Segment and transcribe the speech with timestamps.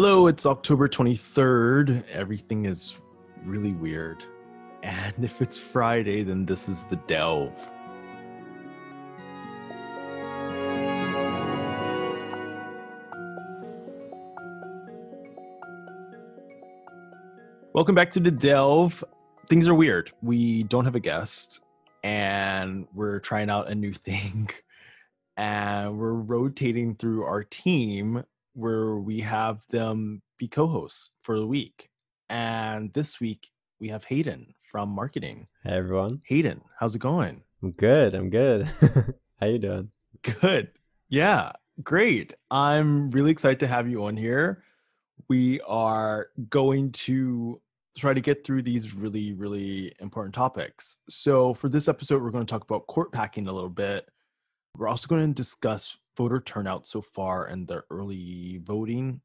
[0.00, 2.04] Hello, it's October 23rd.
[2.12, 2.98] Everything is
[3.44, 4.24] really weird.
[4.84, 7.52] And if it's Friday, then this is the Delve.
[17.72, 19.02] Welcome back to the Delve.
[19.48, 20.12] Things are weird.
[20.22, 21.58] We don't have a guest,
[22.04, 24.48] and we're trying out a new thing.
[25.36, 28.22] And we're rotating through our team
[28.58, 31.88] where we have them be co-hosts for the week.
[32.28, 35.46] And this week we have Hayden from marketing.
[35.62, 36.20] Hey everyone.
[36.24, 37.42] Hayden, how's it going?
[37.62, 38.14] I'm good.
[38.16, 38.68] I'm good.
[39.40, 39.90] How you doing?
[40.40, 40.72] Good.
[41.08, 41.52] Yeah,
[41.84, 42.34] great.
[42.50, 44.64] I'm really excited to have you on here.
[45.28, 47.60] We are going to
[47.96, 50.98] try to get through these really, really important topics.
[51.08, 54.08] So, for this episode, we're going to talk about court packing a little bit.
[54.76, 59.20] We're also going to discuss voter turnout so far and the early voting,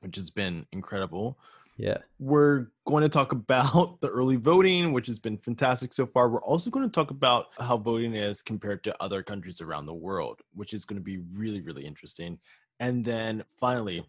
[0.00, 1.38] which has been incredible.
[1.76, 1.98] Yeah.
[2.18, 6.30] We're going to talk about the early voting, which has been fantastic so far.
[6.30, 9.94] We're also going to talk about how voting is compared to other countries around the
[9.94, 12.38] world, which is going to be really, really interesting.
[12.80, 14.04] And then finally,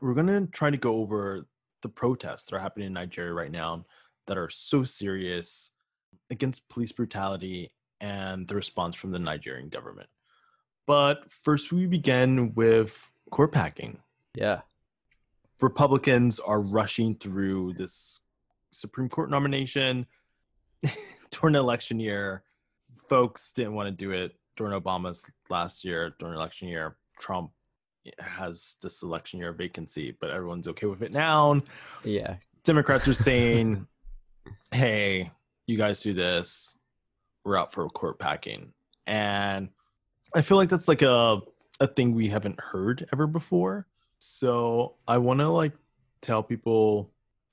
[0.00, 1.46] we're going to try to go over
[1.82, 3.84] the protests that are happening in Nigeria right now
[4.26, 5.72] that are so serious
[6.30, 7.70] against police brutality
[8.00, 10.08] and the response from the Nigerian government.
[10.86, 12.94] But first, we begin with
[13.30, 13.98] court packing.
[14.34, 14.60] Yeah.
[15.60, 18.20] Republicans are rushing through this
[18.72, 20.06] Supreme Court nomination
[21.30, 22.42] during election year.
[23.08, 26.96] Folks didn't want to do it during Obama's last year, during election year.
[27.18, 27.50] Trump
[28.18, 31.62] has this election year vacancy, but everyone's okay with it now.
[32.02, 32.36] Yeah.
[32.64, 33.86] Democrats are saying,
[34.70, 35.30] hey,
[35.66, 36.78] you guys do this.
[37.44, 38.72] We're out for court packing.
[39.06, 39.68] And
[40.34, 41.40] I feel like that's like a
[41.80, 43.86] a thing we haven't heard ever before.
[44.18, 45.72] So I want to like
[46.20, 47.10] tell people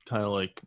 [0.07, 0.61] kind of like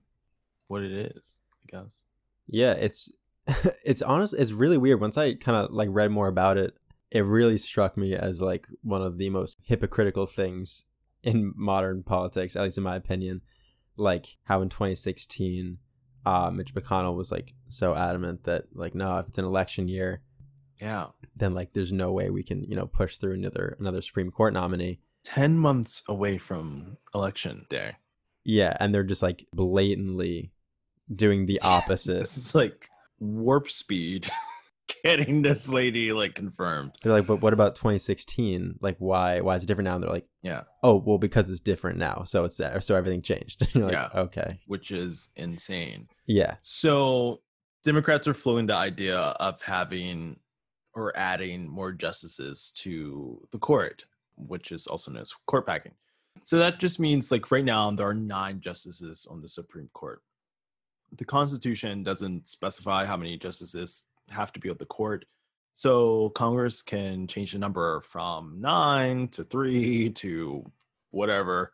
[0.69, 2.05] what it is, I guess.
[2.47, 3.11] Yeah, it's
[3.85, 6.79] it's honest it's really weird once I kind of like read more about it.
[7.11, 10.85] It really struck me as like one of the most hypocritical things
[11.23, 13.41] in modern politics, at least in my opinion.
[13.97, 15.79] Like how in 2016
[16.27, 20.23] uh, Mitch McConnell was like so adamant that like no, if it's an election year,
[20.81, 21.07] Yeah.
[21.37, 24.53] then like there's no way we can you know push through another another Supreme Court
[24.53, 24.99] nominee.
[25.25, 27.97] 10 months away from election day.
[28.45, 30.53] Yeah, and they're just like blatantly
[31.15, 32.21] doing the opposite.
[32.21, 32.89] This is like
[33.21, 34.29] warp speed
[35.03, 36.93] getting this lady like confirmed.
[37.03, 38.75] They're like, but what about 2016?
[38.83, 39.41] Like, why?
[39.41, 39.95] Why is it different now?
[39.95, 40.65] And they're like, Yeah.
[40.83, 43.67] oh, well, because it's different now, so it's there, so everything changed.
[43.75, 44.09] Like, Yeah.
[44.15, 46.09] okay, Which is insane.
[46.27, 47.41] yeah, So
[47.83, 50.39] Democrats are floating the idea of having
[50.95, 54.05] or adding more justices to the court,
[54.37, 55.93] which is also known as court packing.
[56.43, 60.23] So that just means like right now there are nine justices on the Supreme Court.
[61.17, 65.25] The Constitution doesn't specify how many justices have to be on the court.
[65.73, 70.65] So Congress can change the number from nine to three to
[71.11, 71.73] whatever.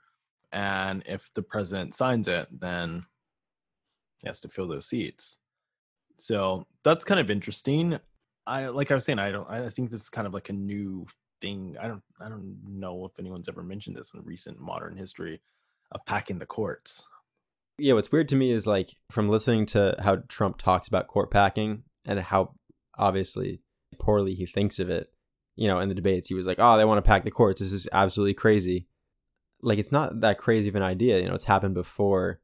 [0.52, 3.04] And if the president signs it, then
[4.18, 5.38] he has to fill those seats.
[6.18, 7.98] So that's kind of interesting.
[8.50, 10.52] I like I was saying, I don't I think this is kind of like a
[10.52, 11.06] new
[11.40, 11.76] thing.
[11.80, 15.40] I don't I don't know if anyone's ever mentioned this in recent modern history
[15.92, 17.04] of packing the courts.
[17.78, 17.94] yeah.
[17.94, 21.84] What's weird to me is like from listening to how Trump talks about court packing
[22.04, 22.54] and how
[22.98, 23.60] obviously
[23.98, 25.12] poorly he thinks of it.
[25.56, 27.60] You know, in the debates, he was like, "Oh, they want to pack the courts.
[27.60, 28.86] This is absolutely crazy."
[29.62, 31.20] Like, it's not that crazy of an idea.
[31.20, 32.40] You know, it's happened before.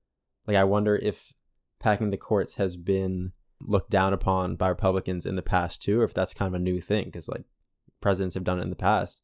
[0.46, 1.32] Like, I wonder if
[1.80, 6.04] packing the courts has been looked down upon by Republicans in the past too, or
[6.04, 7.44] if that's kind of a new thing because like
[8.00, 9.20] presidents have done it in the past.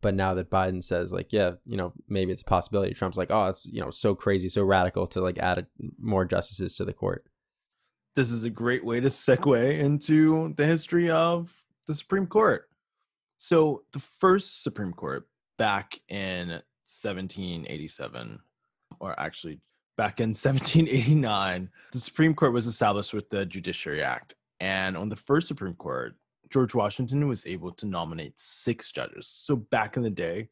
[0.00, 2.92] But now that Biden says like, yeah, you know, maybe it's a possibility.
[2.92, 5.66] Trump's like, oh, it's you know so crazy, so radical to like add
[5.98, 7.24] more justices to the court.
[8.14, 11.52] This is a great way to segue into the history of
[11.86, 12.68] the Supreme Court.
[13.36, 18.38] So the first Supreme Court back in 1787,
[19.00, 19.60] or actually
[20.02, 24.34] back in 1789, the Supreme Court was established with the Judiciary Act.
[24.58, 26.16] And on the first Supreme Court,
[26.50, 29.28] George Washington was able to nominate six judges.
[29.28, 30.48] So back in the day,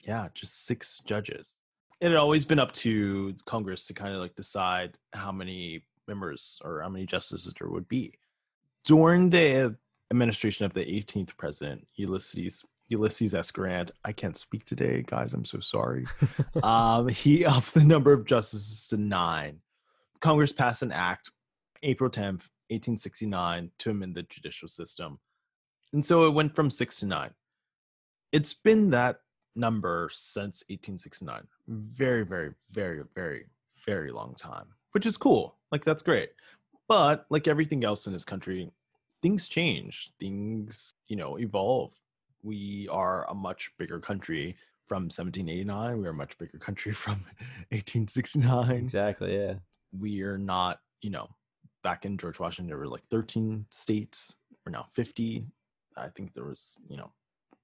[0.00, 1.56] yeah, just six judges.
[2.00, 6.58] It had always been up to Congress to kind of like decide how many members
[6.64, 8.14] or how many justices there would be.
[8.86, 9.76] During the
[10.10, 13.50] administration of the 18th president, Ulysses Ulysses S.
[13.50, 15.32] Grant, I can't speak today, guys.
[15.32, 16.06] I'm so sorry.
[16.62, 19.60] um, he upped the number of justices to nine.
[20.20, 21.30] Congress passed an act
[21.82, 25.18] April 10th, 1869, to amend the judicial system.
[25.92, 27.30] And so it went from six to nine.
[28.32, 29.20] It's been that
[29.54, 31.42] number since 1869.
[31.68, 33.44] Very, very, very, very,
[33.86, 35.56] very long time, which is cool.
[35.70, 36.30] Like, that's great.
[36.88, 38.70] But like everything else in this country,
[39.22, 41.92] things change, things, you know, evolve.
[42.44, 44.56] We are a much bigger country
[44.86, 45.98] from 1789.
[45.98, 47.24] We are a much bigger country from
[47.70, 48.70] 1869.
[48.70, 49.34] Exactly.
[49.36, 49.54] Yeah.
[49.98, 51.28] We are not, you know,
[51.82, 54.36] back in George Washington, there were like 13 states.
[54.64, 55.46] We're now 50.
[55.96, 57.12] I think there was, you know,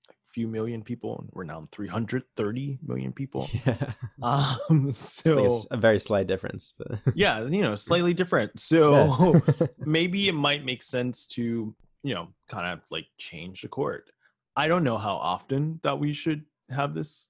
[0.09, 1.19] a few million people.
[1.19, 3.51] and We're now 330 million people.
[3.67, 3.93] Yeah.
[4.23, 6.73] Um, like a so very slight difference.
[6.79, 8.53] But yeah, you know, slightly different.
[8.55, 8.61] Yeah.
[8.61, 9.43] So
[9.79, 14.11] maybe it might make sense to, you know, kind of like change the court.
[14.57, 17.29] I don't know how often that we should have this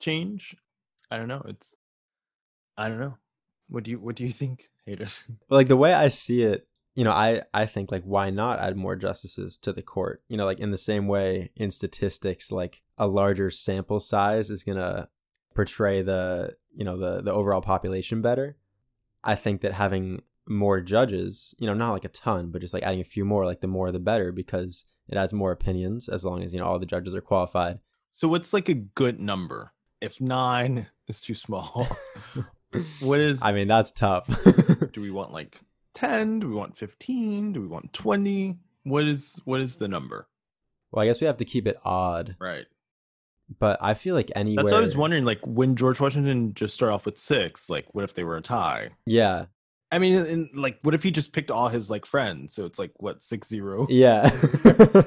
[0.00, 0.56] change.
[1.10, 1.42] I don't know.
[1.46, 1.74] It's
[2.76, 3.16] I don't know.
[3.70, 5.08] What do you what do you think, Hayden?
[5.50, 8.76] like the way I see it, you know, I I think like why not add
[8.76, 10.22] more justices to the court?
[10.28, 14.64] You know, like in the same way in statistics, like a larger sample size is
[14.64, 15.08] gonna
[15.54, 18.56] portray the you know the the overall population better.
[19.24, 22.82] I think that having more judges, you know, not like a ton, but just like
[22.82, 26.24] adding a few more, like the more the better, because it adds more opinions as
[26.24, 27.78] long as you know all the judges are qualified.
[28.12, 29.72] So what's like a good number?
[30.00, 31.86] If nine is too small,
[33.00, 34.26] what is I mean, that's tough.
[34.92, 35.60] do we want like
[35.94, 36.40] 10?
[36.40, 37.52] Do we want 15?
[37.52, 38.56] Do we want 20?
[38.84, 40.28] What is what is the number?
[40.90, 42.64] well, I guess we have to keep it odd, Right.
[43.58, 44.64] but I feel like anywhere.
[44.64, 45.24] That's what I was wondering.
[45.26, 48.42] Like when George Washington just start off with six, like what if they were a
[48.42, 48.90] tie?
[49.04, 49.46] Yeah,
[49.90, 52.54] I mean, in, like what if he just picked all his like friends?
[52.54, 54.30] So it's like what six zero yeah.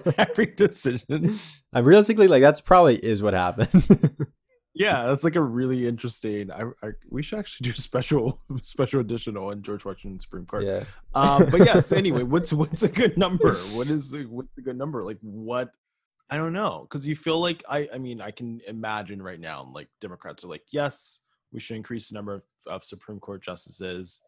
[0.17, 1.39] every decision.
[1.73, 4.27] I realistically like that's probably is what happened.
[4.73, 6.49] Yeah, that's like a really interesting.
[6.49, 10.63] I, I we should actually do a special special edition on George Washington Supreme Court.
[10.63, 10.83] yeah.
[11.13, 11.81] Um, but yeah.
[11.81, 13.55] So anyway, what's what's a good number?
[13.73, 15.03] What is what's a good number?
[15.03, 15.71] Like what?
[16.29, 19.69] I don't know because you feel like I I mean I can imagine right now
[19.73, 21.19] like Democrats are like yes
[21.51, 24.21] we should increase the number of, of Supreme Court justices,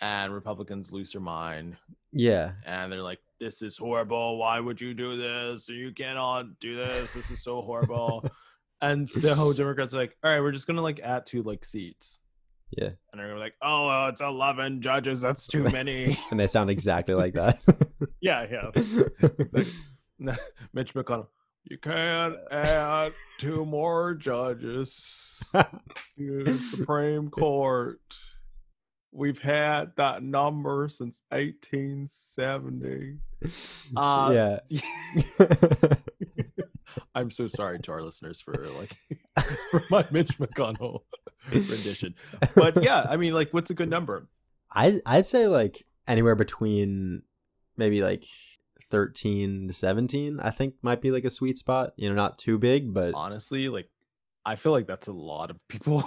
[0.00, 1.76] and Republicans lose their mind.
[2.12, 2.52] Yeah.
[2.66, 4.38] and they're like this is horrible.
[4.38, 5.68] Why would you do this?
[5.68, 7.12] You cannot do this.
[7.14, 8.28] This is so horrible.
[8.82, 12.18] And so democrats are like all right we're just gonna like add two like seats.
[12.70, 12.88] Yeah.
[13.12, 15.20] and they're like oh well, it's 11 judges.
[15.20, 16.18] That's too many.
[16.30, 17.60] And they sound exactly like that.
[18.22, 18.70] yeah yeah.
[19.52, 19.66] Like,
[20.72, 21.26] mitch mcconnell
[21.64, 28.00] you can't add two more judges to the supreme court
[29.12, 33.18] we've had that number since 1870
[33.96, 34.80] uh, yeah.
[37.14, 38.96] I'm so sorry to our listeners for like
[39.70, 41.00] for my Mitch McConnell
[41.52, 42.14] rendition.
[42.54, 44.28] But yeah, I mean, like, what's a good number?
[44.72, 47.22] I I'd say like anywhere between
[47.76, 48.24] maybe like
[48.90, 51.92] 13 to 17 I think might be like a sweet spot.
[51.96, 53.88] You know, not too big, but Honestly, like,
[54.44, 56.04] I feel like that's a lot of people.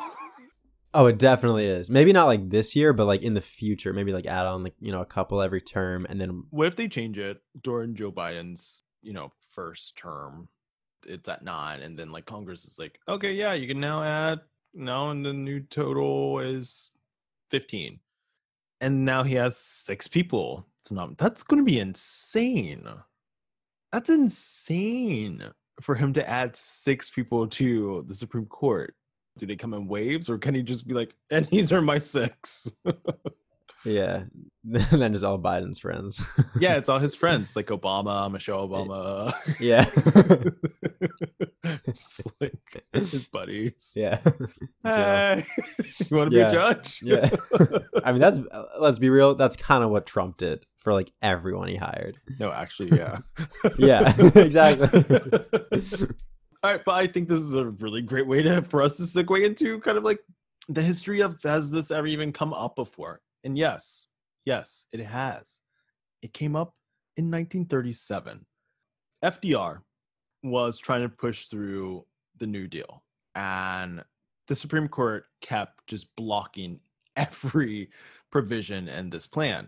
[0.93, 1.89] Oh, it definitely is.
[1.89, 4.75] Maybe not like this year, but like in the future, maybe like add on like,
[4.79, 8.11] you know, a couple every term and then what if they change it during Joe
[8.11, 10.47] Biden's, you know, first term?
[11.05, 14.39] It's at nine, and then like Congress is like, okay, yeah, you can now add
[14.73, 16.91] now, and the new total is
[17.49, 17.99] fifteen,
[18.79, 20.65] and now he has six people.
[20.79, 21.17] It's not.
[21.17, 22.87] That's going to be insane.
[23.91, 25.43] That's insane
[25.81, 28.95] for him to add six people to the Supreme Court.
[29.37, 31.99] Do they come in waves, or can he just be like, and these are my
[31.99, 32.71] six?
[33.85, 34.23] yeah,
[34.71, 36.21] and then just all Biden's friends.
[36.59, 39.33] yeah, it's all his friends, like Obama, Michelle Obama.
[39.59, 39.85] yeah.
[41.85, 43.91] just like his buddies.
[43.95, 44.19] yeah.
[44.83, 45.45] Hey,
[46.09, 46.99] you want to Yeah, be a judge?
[47.01, 47.29] yeah.
[48.03, 48.39] I mean, that's
[48.79, 49.35] let's be real.
[49.35, 52.19] That's kind of what Trump did for like everyone he hired.
[52.39, 53.19] no, actually, yeah.
[53.77, 54.89] Yeah, exactly.
[56.63, 59.03] All right, but I think this is a really great way to for us to
[59.03, 60.19] segue into kind of like
[60.69, 63.19] the history of has this ever even come up before?
[63.43, 64.07] And yes,
[64.45, 65.57] yes, it has.
[66.21, 66.73] It came up
[67.17, 68.45] in 1937.
[69.25, 69.79] FDR
[70.43, 72.05] was trying to push through
[72.39, 73.03] the New Deal,
[73.35, 74.01] and
[74.47, 76.79] the Supreme Court kept just blocking
[77.17, 77.89] every
[78.31, 79.67] provision in this plan.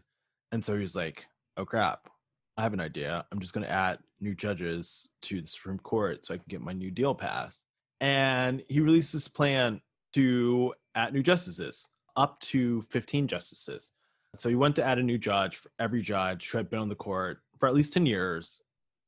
[0.54, 1.26] And so he was like,
[1.58, 2.10] oh crap,
[2.58, 3.26] I have an idea.
[3.32, 6.62] I'm just going to add new judges to the Supreme Court so I can get
[6.62, 7.64] my New Deal passed.
[8.02, 9.82] And he released this plan
[10.14, 13.92] to add new justices, up to 15 justices.
[14.38, 16.90] So he went to add a new judge for every judge who had been on
[16.90, 18.62] the court for at least 10 years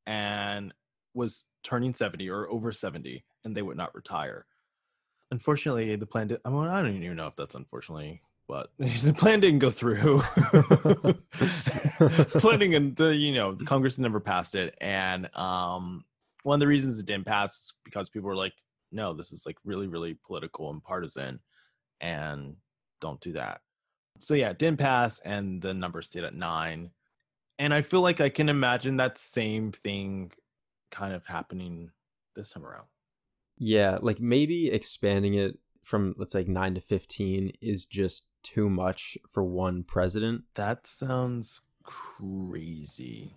[0.05, 0.73] and
[1.13, 4.45] was turning 70 or over 70, and they would not retire.
[5.31, 6.39] Unfortunately, the plan did.
[6.45, 10.19] I, mean, I don't even know if that's unfortunately, but the plan didn't go through.
[12.39, 16.03] Planning and you know, Congress never passed it, and um,
[16.43, 18.53] one of the reasons it didn't pass was because people were like,
[18.91, 21.39] no, this is like really, really political and partisan,
[22.01, 22.55] and
[23.01, 23.61] don't do that.
[24.19, 26.91] So yeah, it didn't pass, and the number stayed at nine.
[27.59, 30.31] And I feel like I can imagine that same thing
[30.91, 31.89] kind of happening
[32.35, 32.85] this time around.
[33.57, 39.17] Yeah, like maybe expanding it from let's say 9 to 15 is just too much
[39.27, 40.43] for one president.
[40.55, 43.35] That sounds crazy.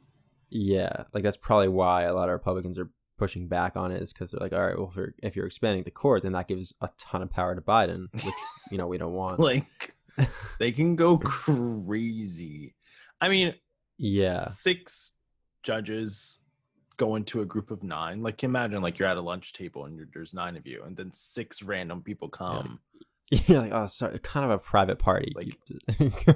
[0.50, 4.12] Yeah, like that's probably why a lot of Republicans are pushing back on it is
[4.12, 6.48] because they're like, all right, well, if you're, if you're expanding the court, then that
[6.48, 8.34] gives a ton of power to Biden, which
[8.70, 9.40] you know we don't want.
[9.40, 9.94] like
[10.58, 12.74] they can go crazy.
[13.20, 13.54] I mean,
[13.98, 15.12] yeah, six
[15.62, 16.38] judges
[16.96, 18.22] go into a group of nine.
[18.22, 21.12] Like imagine like you're at a lunch table and there's nine of you, and then
[21.12, 22.78] six random people come.
[23.46, 25.32] You're like, oh, sorry, kind of a private party.
[25.36, 25.56] Like,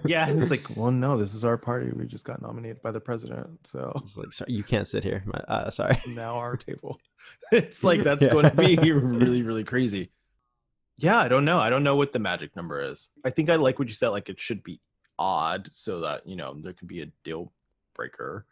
[0.04, 1.90] yeah, it's like, well, no, this is our party.
[1.90, 5.24] We just got nominated by the president, so it's like, sorry, you can't sit here.
[5.26, 6.00] My, Uh, sorry.
[6.06, 7.00] Now our table.
[7.50, 8.32] It's like that's yeah.
[8.32, 10.10] going to be really, really crazy.
[10.96, 11.58] Yeah, I don't know.
[11.58, 13.08] I don't know what the magic number is.
[13.24, 14.10] I think I like what you said.
[14.10, 14.80] Like it should be
[15.18, 17.50] odd, so that you know there can be a deal
[17.96, 18.46] breaker.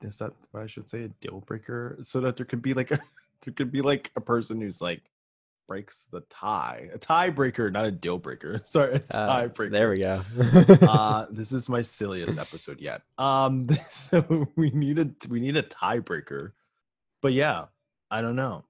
[0.00, 1.02] Is that what I should say?
[1.02, 3.00] A deal breaker, so that there could be like a
[3.44, 5.02] there could be like a person who's like
[5.72, 6.90] breaks the tie.
[6.92, 8.60] A tiebreaker, not a deal breaker.
[8.66, 9.68] Sorry, a uh, tiebreaker.
[9.68, 10.22] Uh, there we go.
[10.86, 13.00] uh, this is my silliest episode yet.
[13.16, 16.52] Um, so we need a we need a tiebreaker.
[17.22, 17.66] But yeah,
[18.10, 18.64] I don't know.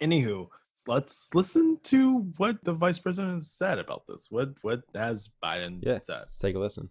[0.00, 0.46] Anywho,
[0.86, 4.28] let's listen to what the vice president said about this.
[4.30, 6.18] What what has Biden yeah, said?
[6.20, 6.88] Let's take a listen.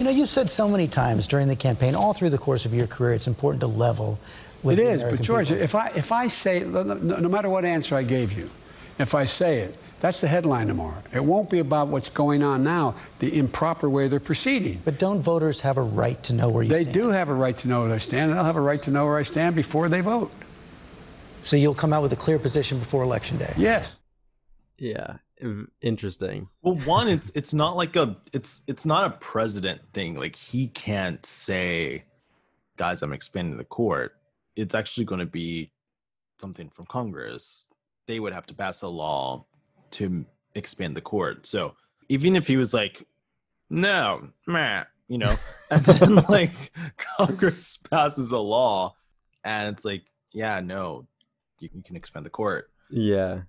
[0.00, 2.74] You know, you've said so many times during the campaign, all through the course of
[2.74, 4.18] your career, it's important to level
[4.64, 5.62] with it is, American but George, people.
[5.62, 8.50] if I if I say no, no matter what answer I gave you,
[8.98, 11.02] if I say it, that's the headline tomorrow.
[11.12, 14.82] It won't be about what's going on now, the improper way they're proceeding.
[14.84, 16.94] But don't voters have a right to know where you they stand?
[16.94, 18.82] They do have a right to know where they stand, and they'll have a right
[18.82, 20.30] to know where I stand before they vote.
[21.42, 23.54] So you'll come out with a clear position before election day.
[23.56, 23.96] Yes.
[24.76, 25.18] Yeah,
[25.80, 26.48] interesting.
[26.62, 30.14] Well, one, it's it's not like a it's it's not a president thing.
[30.16, 32.04] Like he can't say,
[32.76, 34.16] "Guys, I'm expanding the court."
[34.56, 35.72] It's actually going to be
[36.40, 37.66] something from Congress.
[38.06, 39.44] They would have to pass a law
[39.92, 41.46] to expand the court.
[41.46, 41.74] So
[42.08, 43.06] even if he was like,
[43.70, 45.36] "No, man," you know,
[45.70, 48.94] and then like Congress passes a law,
[49.44, 51.06] and it's like, "Yeah, no,
[51.58, 53.42] you, can expand the court." Yeah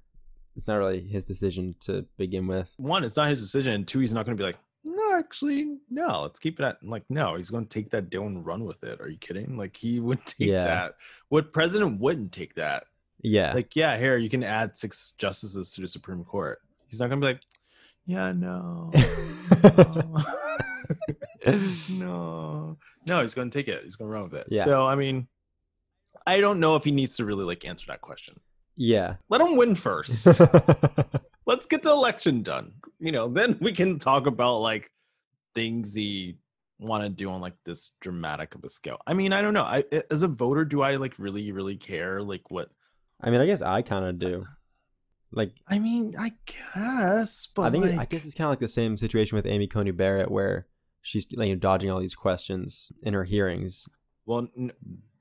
[0.55, 2.73] it's not really his decision to begin with.
[2.77, 3.73] One, it's not his decision.
[3.73, 6.77] And two, he's not going to be like, no, actually, no, let's keep it at
[6.83, 9.01] like, no, he's going to take that deal and run with it.
[9.01, 9.57] Are you kidding?
[9.57, 10.65] Like, he would take yeah.
[10.65, 10.95] that.
[11.29, 12.85] What president wouldn't take that?
[13.25, 13.53] Yeah.
[13.53, 16.59] Like, yeah, here, you can add six justices to the Supreme Court.
[16.87, 17.41] He's not going to be like,
[18.05, 18.91] yeah, no.
[21.89, 22.77] no.
[23.05, 23.21] no.
[23.21, 23.83] he's going to take it.
[23.83, 24.47] He's going to run with it.
[24.49, 24.65] Yeah.
[24.65, 25.27] So, I mean,
[26.27, 28.39] I don't know if he needs to really like answer that question.
[28.75, 29.15] Yeah.
[29.29, 30.27] Let him win first.
[31.47, 32.73] Let's get the election done.
[32.99, 34.91] You know, then we can talk about like
[35.55, 36.37] things he
[36.79, 38.99] want to do on like this dramatic of a scale.
[39.07, 39.63] I mean, I don't know.
[39.63, 42.69] I as a voter, do I like really, really care like what?
[43.21, 44.45] I mean, I guess I kind of do.
[45.31, 47.97] Like, I mean, I guess, but I think like...
[47.99, 50.67] I guess it's kind of like the same situation with Amy Coney Barrett, where
[51.01, 53.87] she's like dodging all these questions in her hearings.
[54.25, 54.71] Well, n-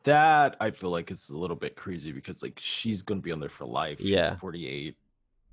[0.04, 3.40] that I feel like is a little bit crazy because like she's gonna be on
[3.40, 3.98] there for life.
[3.98, 4.96] She's yeah, 48.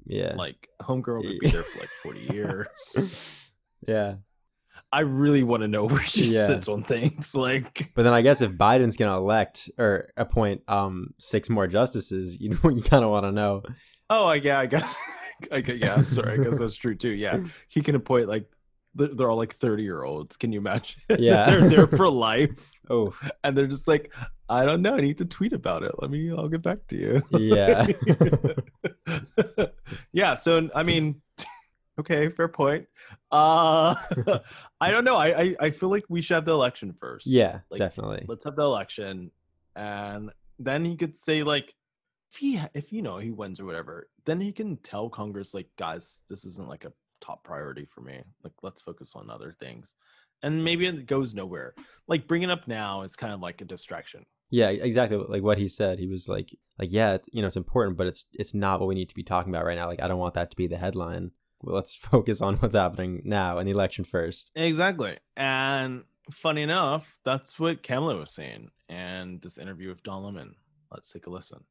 [0.05, 3.47] Yeah, like homegirl could be there for like 40 years.
[3.87, 4.15] yeah,
[4.93, 6.47] I really want to know where she yeah.
[6.47, 7.33] sits on things.
[7.41, 12.37] Like, but then I guess if Biden's gonna elect or appoint um six more justices,
[12.39, 13.63] you know, you kind of want to know.
[14.09, 14.95] Oh, yeah, I guess.
[15.51, 17.09] I guess, yeah, sorry, I guess that's true too.
[17.09, 18.45] Yeah, he can appoint like
[18.93, 20.37] they're all like 30 year olds.
[20.37, 21.01] Can you imagine?
[21.17, 21.49] Yeah.
[21.49, 22.51] they're there for life.
[22.89, 23.15] Oh.
[23.43, 24.11] And they're just like,
[24.49, 24.95] I don't know.
[24.95, 25.93] I need to tweet about it.
[25.99, 27.21] Let me, I'll get back to you.
[27.31, 27.87] Yeah.
[30.11, 30.33] yeah.
[30.33, 31.21] So, I mean,
[31.99, 32.87] okay, fair point.
[33.31, 33.95] Uh,
[34.81, 35.15] I don't know.
[35.15, 37.27] I, I, I feel like we should have the election first.
[37.27, 38.25] Yeah, like, definitely.
[38.27, 39.31] Let's have the election.
[39.75, 41.73] And then he could say, like,
[42.31, 45.67] if he, if you know, he wins or whatever, then he can tell Congress, like,
[45.77, 48.21] guys, this isn't like a top priority for me.
[48.43, 49.95] Like, let's focus on other things.
[50.43, 51.75] And maybe it goes nowhere.
[52.07, 54.25] Like bringing up now is kind of like a distraction.
[54.49, 55.17] Yeah, exactly.
[55.17, 58.07] Like what he said, he was like, like yeah, it's, you know, it's important, but
[58.07, 59.87] it's it's not what we need to be talking about right now.
[59.87, 61.31] Like I don't want that to be the headline.
[61.61, 64.51] Well, let's focus on what's happening now and the election first.
[64.55, 65.17] Exactly.
[65.37, 70.55] And funny enough, that's what Kamala was saying in this interview with Don Lemon.
[70.91, 71.63] Let's take a listen.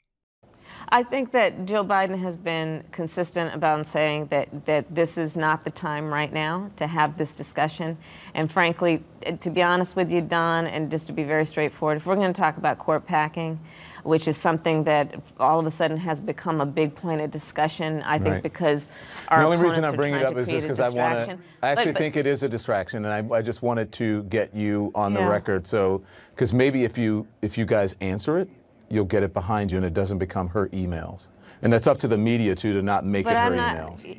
[0.88, 5.64] I think that Joe Biden has been consistent about saying that, that this is not
[5.64, 7.98] the time right now to have this discussion.
[8.34, 9.04] And frankly,
[9.40, 12.32] to be honest with you, Don, and just to be very straightforward, if we're going
[12.32, 13.60] to talk about court packing,
[14.02, 18.02] which is something that all of a sudden has become a big point of discussion.
[18.02, 18.42] I think Right.
[18.42, 18.88] because
[19.28, 21.38] our the only reason I bring it up is just because I want to.
[21.62, 24.22] I actually But- but- think it is a distraction, and I, I just wanted to
[24.24, 25.66] get you on the record.
[25.66, 28.48] So, because maybe if you if you guys answer it,
[28.88, 31.28] you'll get it behind you, and it doesn't become her emails.
[31.62, 33.76] And that's up to the media too to not make But it her I'm not-
[33.98, 34.18] emails.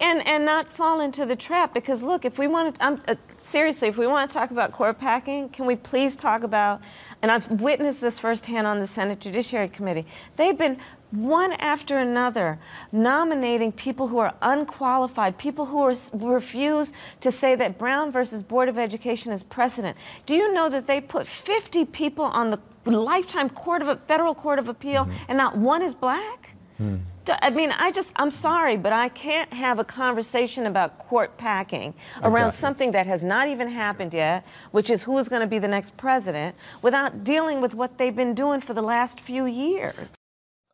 [0.00, 3.14] And and not fall into the trap because look if we want to um, uh,
[3.42, 6.80] seriously if we want to talk about court packing can we please talk about
[7.22, 10.78] and i've witnessed this firsthand on the senate judiciary committee they've been
[11.10, 12.58] one after another
[12.90, 18.68] nominating people who are unqualified people who are, refuse to say that brown versus board
[18.68, 19.96] of education is precedent.
[20.26, 24.58] Do you know that they put 50 people on the lifetime court of federal court
[24.58, 26.54] of appeal and not one is black?
[26.80, 31.36] D- I mean, I just, I'm sorry, but I can't have a conversation about court
[31.36, 35.46] packing around something that has not even happened yet, which is who is going to
[35.46, 39.46] be the next president, without dealing with what they've been doing for the last few
[39.46, 40.14] years.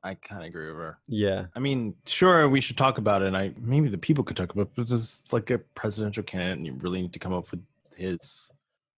[0.02, 0.98] I kind of agree with her.
[1.08, 1.46] Yeah.
[1.54, 3.28] I mean, sure, we should talk about it.
[3.28, 6.22] And I maybe the people could talk about it, but this is like a presidential
[6.22, 7.60] candidate, and you really need to come up with
[7.96, 8.50] his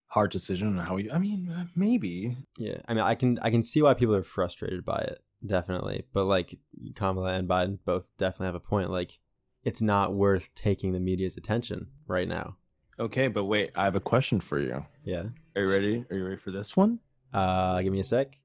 [0.06, 1.10] hard decision on how he.
[1.10, 2.36] I mean, uh, maybe.
[2.56, 6.04] Yeah, I mean, I can I can see why people are frustrated by it, definitely.
[6.12, 6.58] But like
[6.94, 8.90] Kamala and Biden both definitely have a point.
[8.90, 9.18] Like,
[9.64, 12.56] it's not worth taking the media's attention right now.
[12.98, 14.84] Okay, but wait, I have a question for you.
[15.04, 15.24] Yeah.
[15.56, 16.04] Are you ready?
[16.10, 16.98] Are you ready for this one?
[17.32, 18.38] Uh, give me a sec.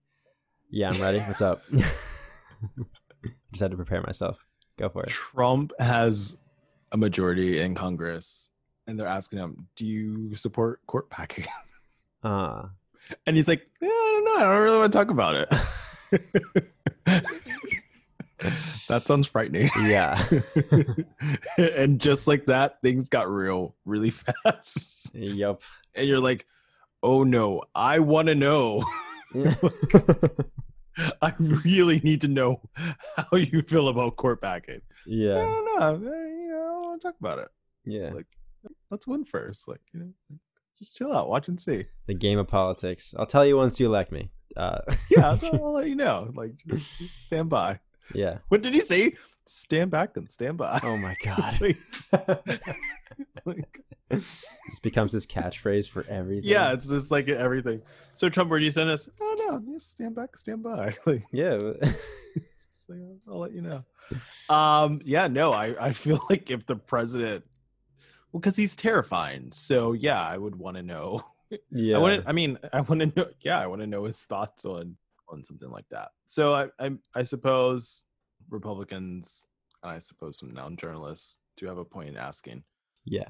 [0.70, 1.20] Yeah, I'm ready.
[1.20, 1.62] What's up?
[3.52, 4.38] Just had to prepare myself.
[4.78, 5.10] Go for it.
[5.10, 6.38] Trump has
[6.92, 8.50] a majority in Congress,
[8.86, 11.46] and they're asking him, "Do you support court packing?"
[12.24, 12.68] Uh,
[13.26, 14.46] And he's like, yeah, "I don't know.
[14.46, 15.48] I don't really want to talk about it."
[18.88, 19.70] that sounds frightening.
[19.84, 20.28] yeah.
[21.58, 25.10] and just like that, things got real really fast.
[25.14, 25.62] yep.
[25.96, 26.46] And you're like,
[27.02, 28.84] "Oh no, I want to know."
[31.22, 32.62] I really need to know
[33.16, 34.82] how you feel about court packing.
[35.06, 35.38] Yeah.
[35.38, 35.78] I don't know.
[35.80, 37.50] I, you know, I want to talk about it.
[37.86, 38.12] Yeah.
[38.14, 38.26] Like,
[38.90, 39.68] let's win first.
[39.68, 40.38] Like, you know,
[40.80, 41.86] just chill out, watch and see.
[42.08, 43.14] The game of politics.
[43.18, 44.30] I'll tell you once you elect me.
[44.56, 44.80] Uh,
[45.10, 46.32] Yeah, I'll, let you know.
[46.36, 47.80] Like, just, just stand by.
[48.14, 48.38] yeah.
[48.50, 49.16] What did he say?
[49.46, 50.80] Stand back and stand by.
[50.84, 51.60] Oh my god.
[51.62, 51.78] like,
[53.46, 53.80] like,
[54.10, 56.50] This becomes his catchphrase for everything.
[56.50, 57.82] yeah, it's just like everything.
[58.14, 59.08] So Trump, where do you send us?
[59.22, 60.96] Oh no, just stand back, stand by.
[61.06, 61.74] Like, Yeah.
[62.90, 62.96] Yeah,
[63.28, 63.84] I'll let you know.
[64.54, 67.44] Um, yeah, no, I, I feel like if the president,
[68.32, 69.50] well, because he's terrifying.
[69.52, 71.22] So yeah, I would want to know.
[71.72, 71.96] Yeah.
[71.96, 72.30] I want to.
[72.30, 73.28] I mean, I want to know.
[73.42, 74.96] Yeah, I want to know his thoughts on
[75.30, 76.10] on something like that.
[76.28, 78.04] So I I, I suppose
[78.50, 79.46] Republicans,
[79.84, 82.64] and I suppose some non-journalists, do have a point in asking
[83.06, 83.30] yeah.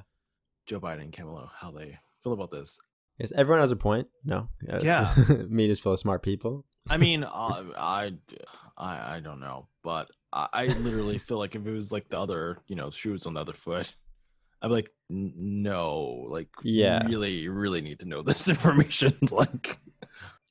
[0.66, 2.78] Joe Biden and Kamala how they feel about this.
[3.20, 4.08] Yes, everyone has a point.
[4.24, 4.48] No.
[4.82, 5.16] Yeah.
[5.50, 6.66] Media's full of smart people.
[6.90, 8.14] I mean, uh, I,
[8.78, 12.20] I, I don't know, but I, I literally feel like if it was like the
[12.20, 13.94] other, you know, shoes on the other foot,
[14.62, 17.06] Be like, no, like, Yeah.
[17.08, 19.18] really, really need to know this information.
[19.32, 19.78] like,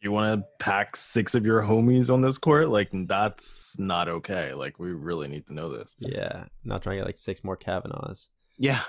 [0.01, 2.69] you want to pack six of your homies on this court?
[2.69, 4.53] Like, that's not okay.
[4.55, 5.95] Like, we really need to know this.
[5.99, 6.45] Yeah.
[6.65, 8.29] Not trying to get like six more Kavanaughs.
[8.59, 8.81] Yeah.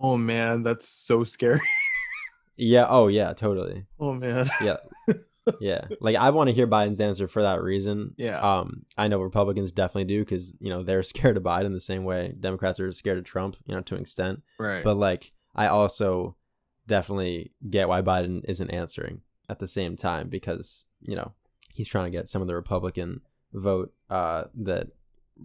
[0.00, 1.60] Oh man, that's so scary.
[2.62, 2.86] Yeah.
[2.90, 3.32] Oh, yeah.
[3.32, 3.86] Totally.
[3.98, 4.50] Oh man.
[4.62, 4.76] Yeah.
[5.60, 5.86] Yeah.
[6.00, 8.14] Like I want to hear Biden's answer for that reason.
[8.16, 8.40] Yeah.
[8.40, 12.04] Um, I know Republicans definitely do because you know they're scared of Biden the same
[12.04, 13.56] way Democrats are scared of Trump.
[13.66, 14.42] You know, to an extent.
[14.58, 14.84] Right.
[14.84, 16.36] But like, I also
[16.86, 21.32] definitely get why Biden isn't answering at the same time because you know
[21.72, 23.20] he's trying to get some of the Republican
[23.52, 24.88] vote uh, that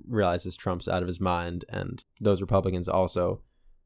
[0.08, 3.42] realizes Trump's out of his mind, and those Republicans also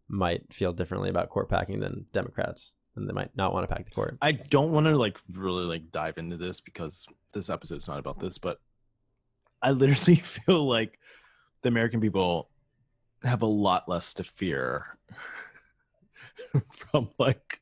[0.07, 3.85] might feel differently about court packing than Democrats, and they might not want to pack
[3.85, 4.17] the court.
[4.21, 8.19] I don't want to like really like dive into this because this episode's not about
[8.19, 8.59] this, but
[9.61, 10.99] I literally feel like
[11.61, 12.49] the American people
[13.23, 14.97] have a lot less to fear
[16.91, 17.59] from like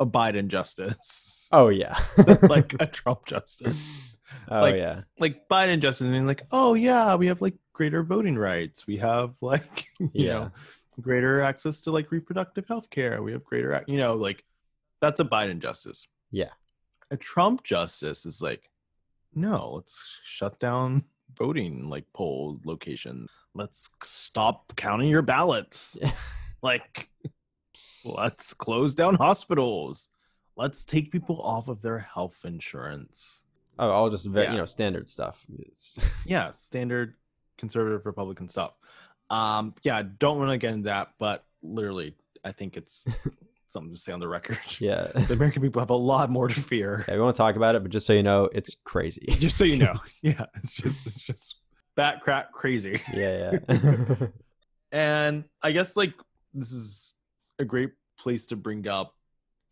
[0.00, 1.98] a Biden justice Oh yeah,
[2.42, 4.02] like a Trump justice.
[4.50, 8.36] oh like- yeah, Like Biden justice and like, oh yeah, we have like greater voting
[8.36, 8.86] rights.
[8.86, 10.32] We have like you Yeah.
[10.32, 10.50] know
[11.00, 13.22] greater access to like reproductive health care.
[13.22, 14.44] We have greater you know, like
[15.00, 16.06] that's a Biden justice.
[16.30, 16.50] Yeah.
[17.10, 18.68] A Trump justice is like,
[19.34, 21.04] no, let's shut down
[21.36, 23.30] voting like poll locations.
[23.54, 25.98] Let's stop counting your ballots.
[26.62, 27.08] like
[28.04, 30.08] let's close down hospitals.
[30.56, 33.44] Let's take people off of their health insurance.
[33.78, 34.52] oh all just very Yeah.
[34.52, 35.46] you know standard stuff.
[36.26, 37.14] Yeah, standard
[37.58, 38.72] conservative Republican stuff.
[39.30, 42.14] Um, yeah, don't want to get into that, but literally,
[42.44, 43.04] I think it's
[43.68, 44.58] something to say on the record.
[44.78, 45.08] Yeah.
[45.26, 47.04] The American people have a lot more to fear.
[47.08, 49.26] yeah, we won't talk about it, but just so you know, it's crazy.
[49.38, 49.94] Just so you know.
[50.22, 50.46] Yeah.
[50.62, 51.56] It's just it's just
[51.96, 53.00] bat crap crazy.
[53.12, 54.14] yeah, yeah.
[54.90, 56.14] And I guess like
[56.54, 57.12] this is
[57.58, 59.14] a great place to bring up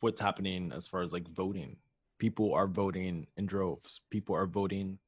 [0.01, 1.77] what's happening as far as like voting.
[2.19, 4.03] People are voting in droves.
[4.11, 4.99] People are voting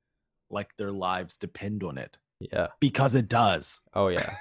[0.51, 2.69] like their lives depend on it yeah.
[2.81, 3.81] because it does.
[3.95, 4.37] Oh yeah.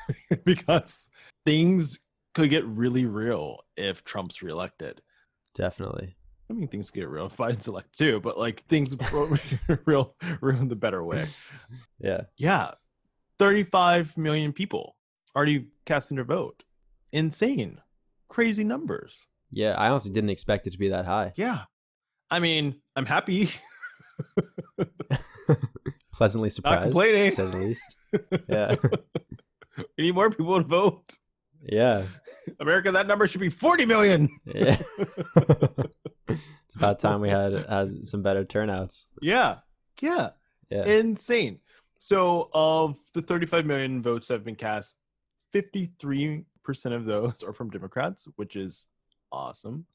[0.46, 1.08] because
[1.46, 2.00] things
[2.36, 5.02] could get really real if Trump's reelected.
[5.56, 6.16] Definitely.
[6.50, 8.96] I mean, things get real if Biden's elected too, but like things
[9.86, 11.28] real, real in the better way.
[12.00, 12.22] Yeah.
[12.38, 12.72] Yeah,
[13.40, 14.96] 35 million people
[15.36, 16.64] already casting their vote.
[17.12, 17.82] Insane,
[18.30, 19.28] crazy numbers.
[19.52, 19.74] Yeah.
[19.74, 21.34] I honestly didn't expect it to be that high.
[21.36, 21.64] Yeah,
[22.30, 23.50] I mean, I'm happy.
[26.18, 26.86] Pleasantly surprised.
[26.86, 27.30] complaining.
[27.30, 27.96] To say the least.
[28.50, 28.76] Yeah.
[29.98, 31.14] we need more people to vote.
[31.62, 32.08] Yeah.
[32.60, 34.30] America, that number should be 40 million.
[34.46, 34.82] Yeah.
[36.28, 39.06] it's about time we had had some better turnouts.
[39.22, 39.58] Yeah,
[40.02, 40.30] yeah.
[40.72, 40.86] Yeah.
[40.86, 41.60] insane.
[42.00, 44.96] So, of the 35 million votes that have been cast,
[45.54, 46.46] 53%
[46.96, 48.88] of those are from Democrats, which is
[49.32, 49.86] awesome.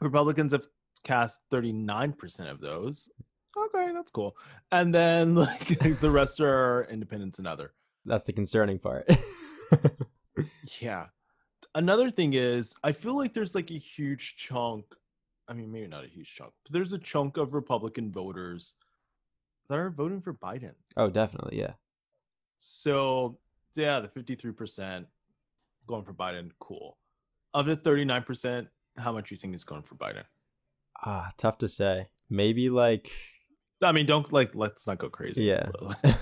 [0.00, 0.66] Republicans have
[1.04, 3.08] cast 39% of those.
[3.56, 4.36] Okay, that's cool.
[4.72, 7.72] And then like the rest are independents and other.
[8.04, 9.08] That's the concerning part.
[10.80, 11.06] Yeah.
[11.74, 14.84] Another thing is, I feel like there's like a huge chunk.
[15.48, 18.74] I mean, maybe not a huge chunk, but there's a chunk of Republican voters
[19.68, 20.72] that are voting for Biden.
[20.96, 21.58] oh, definitely.
[21.58, 21.72] Yeah.
[22.58, 23.38] So,
[23.74, 25.04] yeah, the 53%
[25.86, 26.96] going for Biden, cool.
[27.54, 28.66] Of the 39%,
[28.96, 30.24] how much do you think is going for Biden?
[31.04, 32.08] Ah, tough to say.
[32.30, 33.10] Maybe like
[33.82, 35.44] I mean, don't like, let's not go crazy.
[35.44, 35.68] Yeah.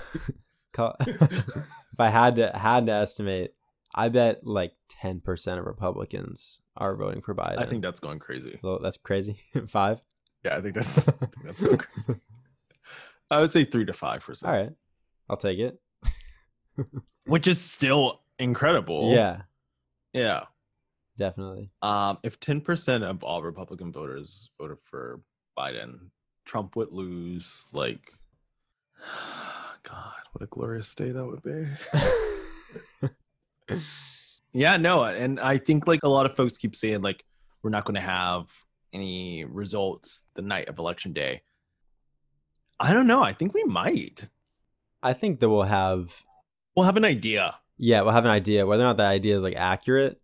[1.07, 3.53] if I had to had to estimate,
[3.93, 7.59] I bet like ten percent of Republicans are voting for Biden.
[7.59, 8.59] I think that's going crazy.
[8.61, 9.39] So that's crazy.
[9.69, 10.01] Five.
[10.43, 12.19] Yeah, I think that's, I think that's going crazy.
[13.31, 14.51] I would say three to five percent.
[14.51, 14.71] All right,
[15.29, 15.79] I'll take it.
[17.25, 19.13] which is still incredible.
[19.13, 19.43] Yeah,
[20.13, 20.43] yeah.
[21.17, 21.71] definitely.
[21.81, 25.21] Um, if ten percent of all Republican voters voted for
[25.57, 26.09] Biden,
[26.45, 27.67] Trump would lose.
[27.73, 28.11] Like,
[29.83, 31.67] God, what a glorious day that would be.
[34.53, 37.23] yeah, no, and I think like a lot of folks keep saying like
[37.63, 38.45] we're not going to have
[38.93, 41.41] any results the night of election day.
[42.79, 43.21] I don't know.
[43.21, 44.25] I think we might.
[45.01, 46.13] I think that we'll have.
[46.75, 47.55] We'll have an idea.
[47.77, 50.19] Yeah, we'll have an idea whether or not that idea is like accurate.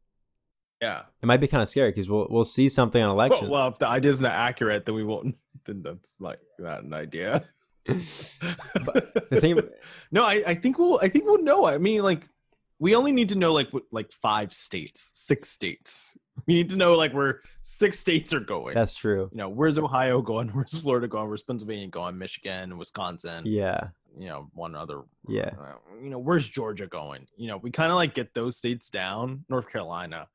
[0.81, 1.03] Yeah.
[1.21, 3.49] It might be kind of scary because we'll we'll see something on Well, election.
[3.49, 5.35] well, if the idea is not accurate, then we won't.
[5.65, 7.45] Then that's like not an idea.
[7.85, 9.59] the thing,
[10.11, 10.99] no, I, I think we'll.
[11.01, 11.65] I think we'll know.
[11.65, 12.23] I mean, like,
[12.79, 16.17] we only need to know like what, like five states, six states.
[16.47, 18.73] We need to know like where six states are going.
[18.73, 19.29] that's true.
[19.31, 20.47] you know, where's Ohio going?
[20.53, 21.27] Where's Florida going?
[21.27, 22.17] Where's Pennsylvania going?
[22.17, 23.43] Michigan, Wisconsin.
[23.45, 25.01] Yeah, You know, one other.
[25.27, 25.51] Yeah.
[25.59, 27.27] uh, you know, where's Georgia going?
[27.37, 29.45] You know, we kind of like get those states down.
[29.49, 30.27] North Carolina.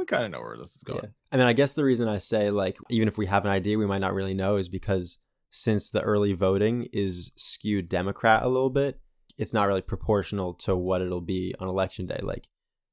[0.00, 1.00] We kind of know where this is going.
[1.02, 1.10] yeah.
[1.30, 3.76] I mean, I guess the reason I say like even if we have an idea,
[3.78, 5.18] we might not really know is because
[5.50, 8.98] since the early voting is skewed Democrat a little bit,
[9.36, 12.20] it's not really proportional to what it'll be on election day.
[12.22, 12.46] Like,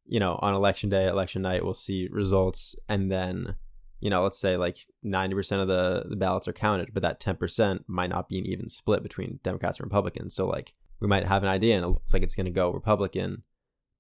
[0.06, 3.56] you know, on election day, election night, we'll see results, and then,
[4.02, 7.22] you know, let's say like ninety percent of the the ballots are counted, but that
[7.22, 10.36] ten percent might not be an even split between Democrats and Republicans.
[10.36, 12.70] So like, we might have an idea, and it looks like it's going to go
[12.70, 13.44] Republican,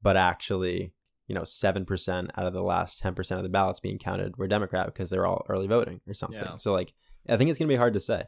[0.02, 0.91] but actually.
[1.27, 4.37] You know, seven percent out of the last ten percent of the ballots being counted
[4.37, 6.39] were Democrat because they're all early voting or something.
[6.39, 6.55] Yeah.
[6.55, 6.93] So, like,
[7.27, 8.23] I think it's gonna be hard to say.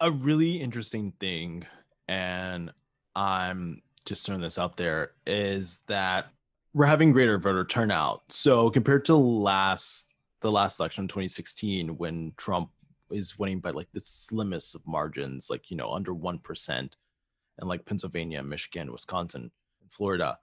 [0.00, 1.64] a really interesting thing,
[2.08, 2.72] and
[3.16, 6.26] I'm just throwing this out there, is that
[6.74, 8.22] we're having greater voter turnout.
[8.30, 10.06] So compared to last
[10.40, 12.70] the last election, in 2016, when Trump
[13.10, 16.96] is winning by like the slimmest of margins, like you know under one percent,
[17.58, 19.50] and like Pennsylvania, Michigan, Wisconsin,
[19.90, 20.38] Florida.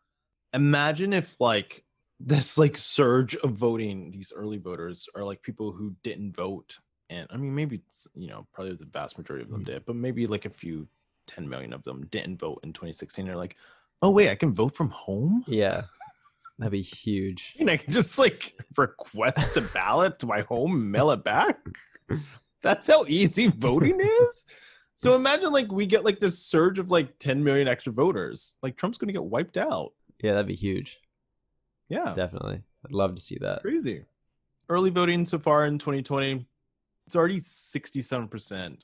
[0.53, 1.83] Imagine if like
[2.19, 6.77] this like surge of voting, these early voters are like people who didn't vote
[7.11, 9.65] and I mean maybe it's, you know probably the vast majority of them hmm.
[9.65, 10.87] did, but maybe like a few
[11.27, 13.25] 10 million of them didn't vote in 2016.
[13.25, 13.55] They're like,
[14.01, 15.43] oh wait, I can vote from home.
[15.47, 15.83] Yeah,
[16.57, 17.55] that'd be huge.
[17.59, 21.59] And I can just like request a ballot to my home, mail it back.
[22.63, 24.45] That's how easy voting is.
[24.95, 28.55] So imagine like we get like this surge of like 10 million extra voters.
[28.61, 29.93] Like Trump's gonna get wiped out.
[30.21, 30.99] Yeah, that'd be huge.
[31.89, 32.13] Yeah.
[32.15, 33.61] Definitely, I'd love to see that.
[33.61, 34.03] crazy.
[34.69, 36.45] Early voting so far in 2020,
[37.07, 38.77] it's already 67%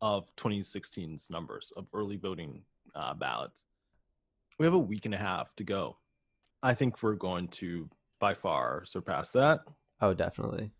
[0.00, 2.62] of 2016's numbers of early voting
[2.94, 3.64] uh, ballots.
[4.58, 5.96] We have a week and a half to go.
[6.62, 7.88] I think we're going to
[8.20, 9.60] by far surpass that.
[10.00, 10.70] Oh, definitely.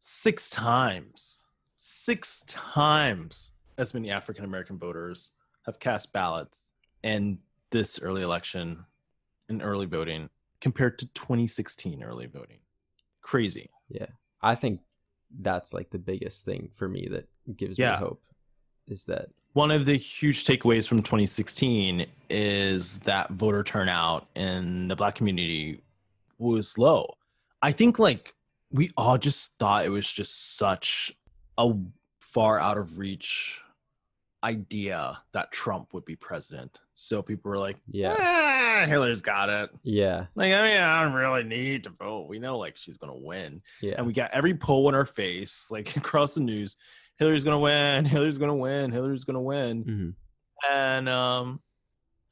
[0.00, 1.42] Six times,
[1.76, 5.32] six times as many African American voters
[5.64, 6.62] have cast ballots
[7.02, 7.38] in
[7.70, 8.84] this early election
[9.48, 10.28] in early voting
[10.60, 12.58] compared to 2016 early voting.
[13.22, 13.70] Crazy.
[13.88, 14.06] Yeah.
[14.42, 14.80] I think
[15.40, 17.92] that's like the biggest thing for me that gives Yeah.
[17.92, 18.22] me hope
[18.86, 24.94] is that One of the huge takeaways from 2016 is that voter turnout in the
[24.96, 25.80] black community
[26.38, 27.14] was low.
[27.62, 28.34] I think like
[28.70, 31.10] we all just thought it was just such
[31.56, 31.72] a
[32.20, 33.58] far out of reach
[34.44, 36.80] idea that Trump would be president.
[36.98, 38.14] So people were like, Yeah.
[38.18, 39.68] "Eh, Hillary's got it.
[39.82, 42.26] yeah, Like, I mean, I don't really need to vote.
[42.26, 43.60] We know like she's gonna win.
[43.82, 43.96] yeah.
[43.98, 46.78] And we got every poll in our face, like across the news.
[47.18, 50.14] Hillary's gonna win, Hillary's gonna win, Hillary's gonna win Mhm.
[50.70, 51.60] and um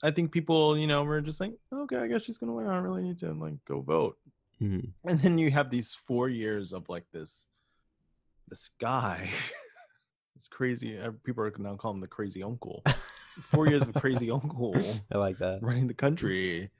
[0.02, 2.74] i think people you know were just like okay i guess she's gonna win i
[2.74, 4.16] don't really need to like go vote
[4.62, 4.92] Mhm.
[5.04, 7.46] and then you have these four years of like this
[8.48, 9.30] this guy
[10.36, 12.82] it's crazy people are now calling him the crazy uncle
[13.40, 14.74] four years of crazy uncle
[15.12, 15.58] I like that.
[15.62, 16.70] running the country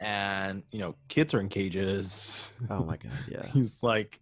[0.00, 3.46] and you know kids are in cages Oh my god, yeah.
[3.52, 4.20] he's like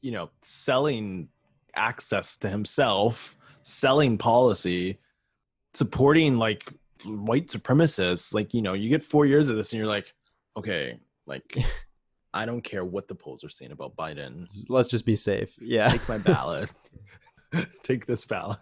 [0.00, 1.28] you know selling
[1.74, 4.98] access to himself selling policy
[5.74, 6.72] supporting like
[7.04, 10.14] white supremacists like you know you get four years of this and you're like
[10.56, 11.56] okay like
[12.34, 15.54] i don't care what the polls are saying about biden Let's just be safe.
[15.60, 15.90] Yeah.
[15.90, 16.72] take my ballot
[17.82, 18.58] take this ballot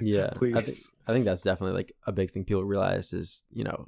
[0.00, 0.30] Yeah.
[0.34, 3.64] please I think, I think that's definitely like a big thing people realized is, you
[3.64, 3.86] know,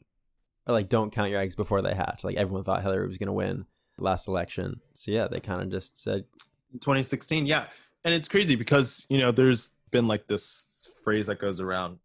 [0.66, 2.22] like don't count your eggs before they hatch.
[2.22, 3.66] Like everyone thought Hillary was going to win
[3.98, 4.81] last election.
[4.94, 6.24] So yeah, they kind of just said,
[6.72, 7.66] in 2016 yeah
[8.05, 11.98] and it's crazy because you know there's been like this phrase that goes around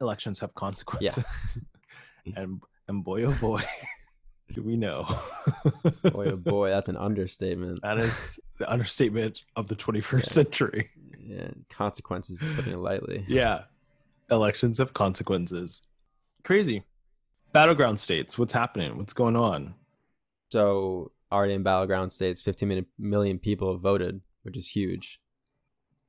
[0.00, 1.58] elections have consequences
[2.24, 2.32] yeah.
[2.36, 3.62] and and boy oh boy
[4.54, 5.06] do we know
[6.02, 7.80] boy, oh boy, that's an understatement.
[7.82, 10.90] that is the understatement of the 21st century
[11.32, 13.24] Yeah, consequences, putting it lightly.
[13.28, 13.62] yeah
[14.30, 15.82] elections have consequences
[16.44, 16.82] crazy
[17.52, 19.74] battleground states what's happening what's going on
[20.50, 25.18] So already in battleground states, 15 million- million people have voted, which is huge.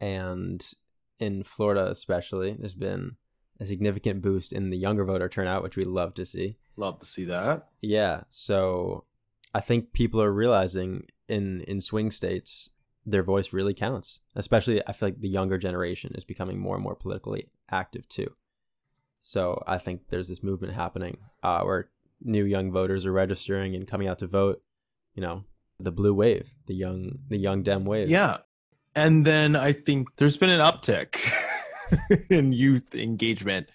[0.02, 0.62] And
[1.20, 3.16] in Florida, especially, there's been
[3.60, 6.58] a significant boost in the younger voter turnout, which we love to see.
[6.76, 9.06] love to see that Yeah, so
[9.54, 12.70] I think people are realizing in in swing states
[13.06, 14.20] their voice really counts.
[14.36, 18.32] Especially, I feel like the younger generation is becoming more and more politically active too.
[19.22, 21.90] So I think there's this movement happening uh, where
[22.22, 24.62] new young voters are registering and coming out to vote.
[25.16, 25.44] You know,
[25.80, 28.10] the blue wave, the young the young Dem wave.
[28.10, 28.38] Yeah.
[28.96, 31.18] And then I think there's been an uptick
[32.30, 33.68] in youth engagement,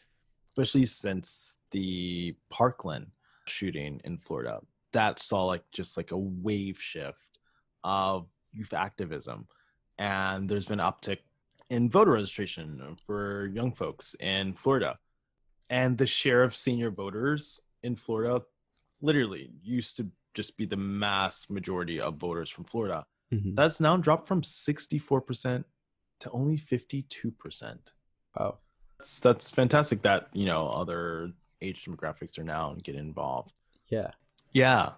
[0.53, 3.09] especially since the Parkland
[3.47, 4.61] shooting in Florida.
[4.93, 7.39] That saw like just like a wave shift
[7.85, 9.47] of youth activism.
[9.99, 11.19] And there's been uptick
[11.71, 14.99] in voter registration for young folks in Florida.
[15.71, 18.43] And the share of senior voters in Florida
[19.01, 23.55] literally used to just be the mass majority of voters from Florida Mhm.
[23.57, 25.65] that's now dropped from 64%
[26.21, 27.79] to only 52%.
[28.41, 28.57] Oh,
[28.99, 33.53] That's, that's fantastic that, you know, other age demographics are now getting involved.
[33.89, 34.13] yeah,
[34.53, 34.93] Yeah.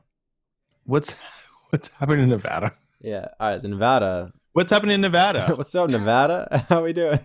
[0.84, 1.12] What's
[1.70, 2.76] what's happening in Nevada?
[3.00, 3.26] Yeah.
[3.38, 4.32] All right, so Nevada.
[4.52, 5.54] What's happening in Nevada?
[5.56, 6.64] What's up, Nevada?
[6.68, 7.20] How are we doing?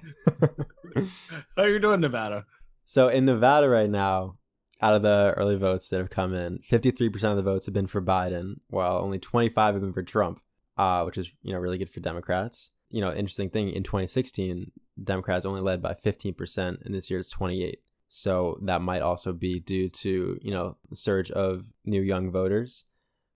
[1.56, 2.46] How are you doing, Nevada?
[2.86, 4.38] So in Nevada right now,
[4.82, 7.88] out of the early votes that have come in, 53% of the votes have been
[7.88, 10.40] for Biden, while only 25 have been for Trump,
[10.78, 12.72] uh, which is you know really good for Democrats.
[12.92, 14.72] You know, interesting thing in 2016,
[15.04, 17.80] Democrats only led by 15%, and this year it's 28.
[18.08, 22.86] So that might also be due to you know the surge of new young voters,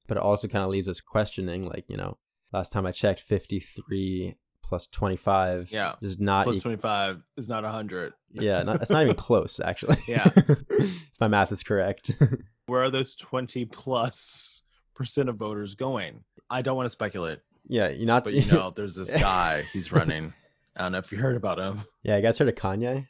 [0.08, 2.18] but it also kind of leaves us questioning, like you know,
[2.54, 5.96] last time I checked, 53 plus 25 Yeah.
[6.02, 8.14] is not Plus equal 25 is not 100.
[8.32, 9.98] yeah, not, it's not even close, actually.
[10.08, 10.30] Yeah.
[10.36, 12.12] if my math is correct.
[12.68, 14.62] Where are those 20 plus
[14.96, 16.24] percent of voters going?
[16.50, 18.24] I don't want to speculate, yeah, you're not.
[18.24, 20.34] but you know, there's this guy, he's running.
[20.76, 21.84] I don't know if you heard about him.
[22.04, 23.08] yeah, you guys heard of Kanye?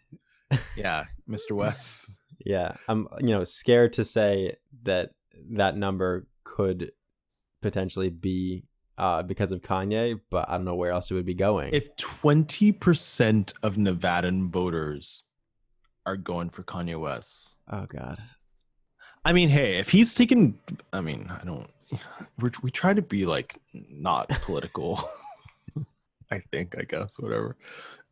[0.76, 1.52] Yeah, Mr.
[1.52, 2.10] West.
[2.46, 3.08] Yeah, I'm.
[3.20, 5.12] You know, scared to say that
[5.52, 6.92] that number could
[7.62, 8.64] potentially be
[9.00, 11.74] uh, because of Kanye, but I don't know where else it would be going.
[11.74, 15.24] If 20% of Nevadan voters
[16.06, 18.20] are going for Kanye West, oh God.
[19.26, 20.58] I mean, hey, if he's taken,
[20.94, 21.70] I mean, I don't,
[22.40, 25.00] we're, we try to be like not political,
[26.32, 27.58] I think, I guess, whatever.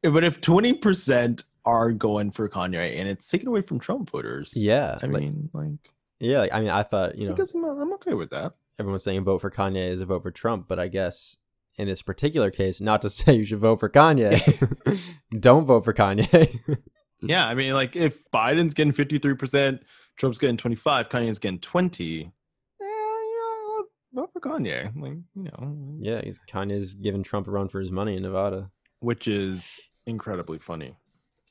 [0.04, 4.97] But if 20% are going for Kanye and it's taken away from Trump voters, Yeah,
[5.02, 6.39] I like, mean, like, yeah.
[6.39, 8.54] Like, I mean, I thought you I know, guess I'm, I'm okay with that.
[8.80, 11.38] Everyone's saying vote for Kanye is a vote for Trump, but I guess
[11.78, 15.00] in this particular case, not to say you should vote for Kanye,
[15.40, 16.60] don't vote for Kanye.
[17.24, 19.82] Yeah, I mean, like if Biden's getting fifty three percent,
[20.18, 22.32] Trump's getting twenty five, Kanye's getting twenty.
[22.80, 23.82] Eh, yeah,
[24.13, 24.96] vote for Kanye.
[24.96, 28.70] Like you know, yeah, he's Kanye's giving Trump a run for his money in Nevada.
[29.00, 30.96] which is incredibly funny.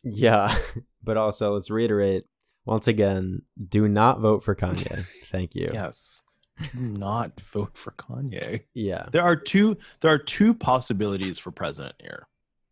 [0.05, 0.57] Yeah,
[1.03, 2.27] but also let's reiterate
[2.65, 5.05] once again: do not vote for Kanye.
[5.33, 5.69] Thank you.
[5.75, 6.23] Yes,
[6.63, 8.63] do not vote for Kanye.
[8.75, 9.07] Yeah.
[9.13, 9.77] There are two.
[10.01, 12.27] There are two possibilities for president here.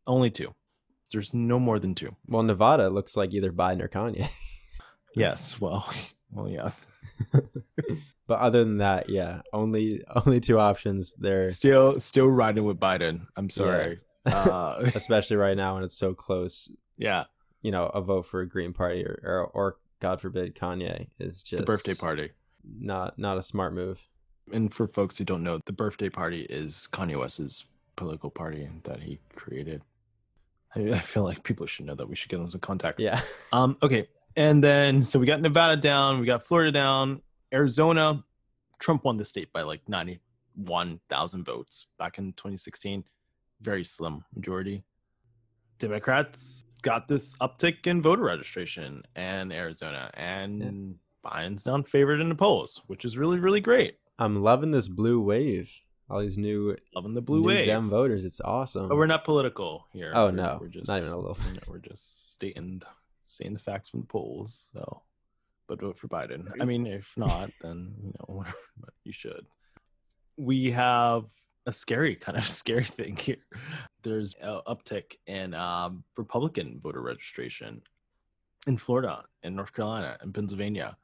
[0.06, 0.54] Only two.
[1.12, 2.14] There's no more than two.
[2.28, 4.28] Well, Nevada looks like either Biden or Kanye.
[5.16, 5.60] Yes.
[5.60, 5.88] Well.
[6.32, 6.48] Well.
[6.48, 6.70] Yeah.
[8.26, 11.14] but other than that, yeah, only only two options.
[11.16, 12.00] There, Still.
[12.00, 13.26] Still riding with Biden.
[13.36, 14.00] I'm sorry.
[14.26, 16.68] Uh, especially right now when it's so close.
[16.96, 17.24] yeah.
[17.62, 21.42] You know, a vote for a Green Party or or, or God forbid Kanye is
[21.44, 22.30] just The birthday party.
[22.78, 23.98] Not not a smart move.
[24.52, 27.64] And for folks who don't know, the birthday party is Kanye West's
[27.96, 29.82] political party that he created.
[30.74, 32.08] I, I feel like people should know that.
[32.08, 33.04] We should get them some context.
[33.04, 33.20] Yeah.
[33.52, 33.76] Um.
[33.82, 34.08] Okay.
[34.36, 37.22] And then so we got Nevada down, we got Florida down,
[37.52, 38.24] Arizona.
[38.80, 43.04] Trump won the state by like ninety-one thousand votes back in 2016.
[43.60, 44.82] Very slim majority.
[45.78, 52.34] Democrats got this uptick in voter registration in Arizona, and Biden's down favored in the
[52.34, 53.98] polls, which is really really great.
[54.18, 55.70] I'm loving this blue wave.
[56.10, 57.64] All these new Loving the blue new wave.
[57.64, 58.24] Dem voters.
[58.24, 58.88] It's awesome.
[58.88, 60.12] But we're not political here.
[60.14, 61.38] Oh, We're- no, we're just not even a little.
[61.48, 62.82] you know, we're just stating
[63.22, 64.66] stating the facts from the polls.
[64.74, 65.02] So,
[65.66, 66.46] but vote for Biden.
[66.60, 68.44] I mean, if not, then you know,
[68.80, 69.46] but you should.
[70.36, 71.24] We have
[71.66, 73.38] a scary kind of scary thing here.
[74.02, 77.80] There's an uptick in um, Republican voter registration
[78.66, 80.96] in Florida, in North Carolina, in Pennsylvania,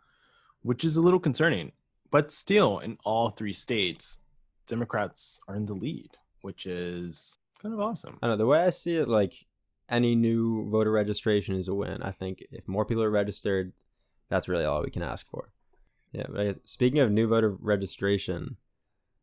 [0.62, 1.72] which is a little concerning.
[2.10, 4.18] But still, in all three states,
[4.66, 6.10] Democrats are in the lead,
[6.42, 8.18] which is kind of awesome.
[8.22, 8.36] I know.
[8.36, 9.46] The way I see it, like
[9.88, 12.02] any new voter registration is a win.
[12.02, 13.72] I think if more people are registered,
[14.28, 15.52] that's really all we can ask for.
[16.12, 16.26] Yeah.
[16.28, 18.56] But I guess, speaking of new voter registration,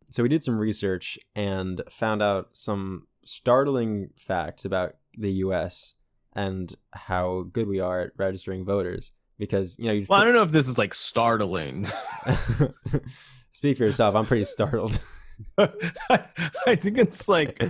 [0.09, 5.95] so we did some research and found out some startling facts about the U.S.
[6.33, 9.11] and how good we are at registering voters.
[9.37, 11.87] Because you know, you Well, I don't know if this is like startling.
[13.53, 14.15] speak for yourself.
[14.15, 14.99] I'm pretty startled.
[15.57, 17.61] I think it's like,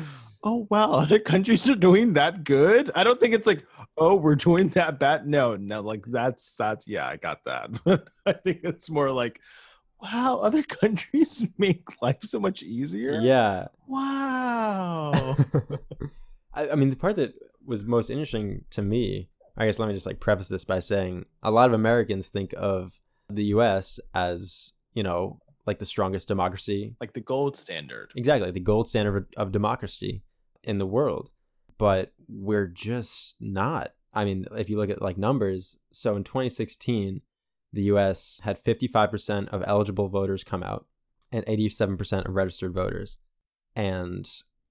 [0.43, 2.91] oh wow, other countries are doing that good.
[2.95, 3.65] I don't think it's like,
[3.97, 5.27] oh, we're doing that bad.
[5.27, 7.69] No, no, like that's that's yeah, I got that.
[8.25, 9.39] I think it's more like,
[10.01, 13.19] wow, other countries make life so much easier.
[13.21, 13.67] yeah.
[13.88, 15.38] Wow.
[16.53, 17.34] I, I mean, the part that
[17.65, 21.26] was most interesting to me, I guess let me just like preface this by saying
[21.41, 26.96] a lot of Americans think of the US as, you know, like the strongest democracy.
[27.02, 28.12] like the gold standard.
[28.15, 30.24] Exactly, the gold standard of, of democracy
[30.63, 31.30] in the world.
[31.78, 33.93] But we're just not.
[34.13, 37.22] I mean, if you look at like numbers, so in 2016,
[37.74, 40.86] the US had 55% of eligible voters come out
[41.32, 43.17] and 87% of registered voters.
[43.76, 44.28] And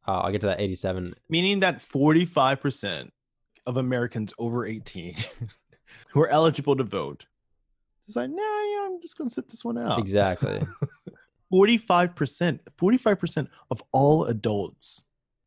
[0.09, 3.11] uh, I'll get to that 87 Meaning that 45%
[3.67, 5.17] of Americans over 18
[6.13, 7.27] who are eligible to vote
[8.07, 9.99] decide, nah, yeah, I'm just gonna sit this one out.
[9.99, 10.63] Exactly.
[11.53, 15.05] 45%, 45% of all adults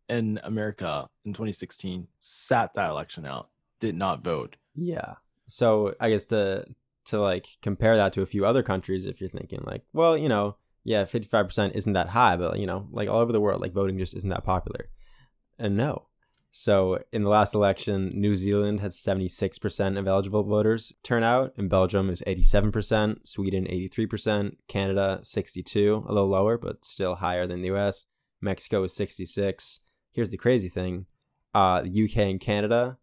[0.07, 4.55] in America in 2016 sat that election out, did not vote.
[4.75, 5.15] Yeah.
[5.47, 6.65] So I guess to
[7.05, 10.29] to like compare that to a few other countries, if you're thinking like, well, you
[10.29, 13.73] know, yeah, 55% isn't that high, but you know, like all over the world, like
[13.73, 14.89] voting just isn't that popular.
[15.57, 16.05] And no.
[16.51, 21.53] So in the last election, New Zealand had 76% of eligible voters turn out.
[21.57, 23.27] In Belgium, it was 87%.
[23.27, 24.55] Sweden, 83%.
[24.67, 28.05] Canada, 62, a little lower, but still higher than the US.
[28.41, 29.79] Mexico was 66.
[30.11, 31.05] Here's the crazy thing:
[31.53, 32.97] uh, the UK and Canada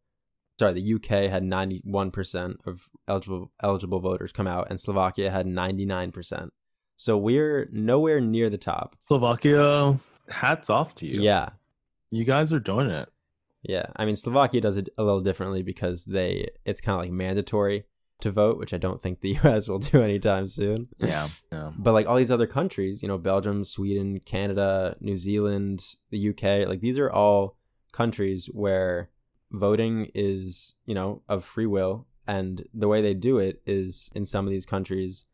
[0.59, 6.48] sorry, the UK had 91% of eligible eligible voters come out, and Slovakia had 99%.
[6.96, 8.96] So we're nowhere near the top.
[8.98, 11.20] Slovakia, hats off to you.
[11.20, 11.50] Yeah,
[12.11, 13.09] You guys are doing it.
[13.68, 13.87] Yeah.
[13.96, 17.85] I mean, Slovakia does it a little differently because they it's kind of like mandatory
[18.21, 20.88] to vote, which I don't think the US will do anytime soon.
[20.98, 21.29] Yeah.
[21.52, 21.73] Yeah.
[21.79, 26.69] But like all these other countries, you know, Belgium, Sweden, Canada, New Zealand, the UK,
[26.69, 27.56] like these are all
[27.92, 29.10] countries where
[29.52, 32.06] voting is, you know, of free will.
[32.27, 35.25] And the way they do it is in some of these countries,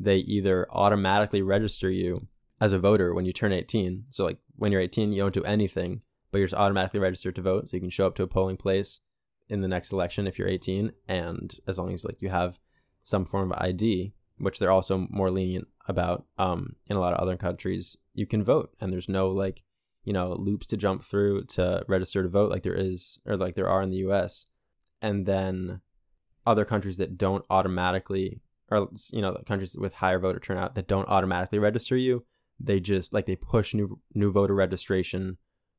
[0.00, 2.26] they either automatically register you
[2.60, 4.06] as a voter when you turn 18.
[4.10, 7.68] So, like when you're 18, you don't do anything, but you're automatically registered to vote.
[7.68, 9.00] So you can show up to a polling place
[9.48, 10.92] in the next election if you're 18.
[11.08, 12.58] And as long as like you have
[13.02, 17.20] some form of ID, which they're also more lenient about um, in a lot of
[17.20, 19.62] other countries, you can vote, and there's no like
[20.04, 23.54] you know loops to jump through to register to vote like there is or like
[23.54, 24.46] there are in the U.S.
[25.02, 25.80] And then
[26.46, 31.08] other countries that don't automatically, or you know, countries with higher voter turnout that don't
[31.08, 32.24] automatically register you,
[32.58, 35.36] they just like they push new new voter registration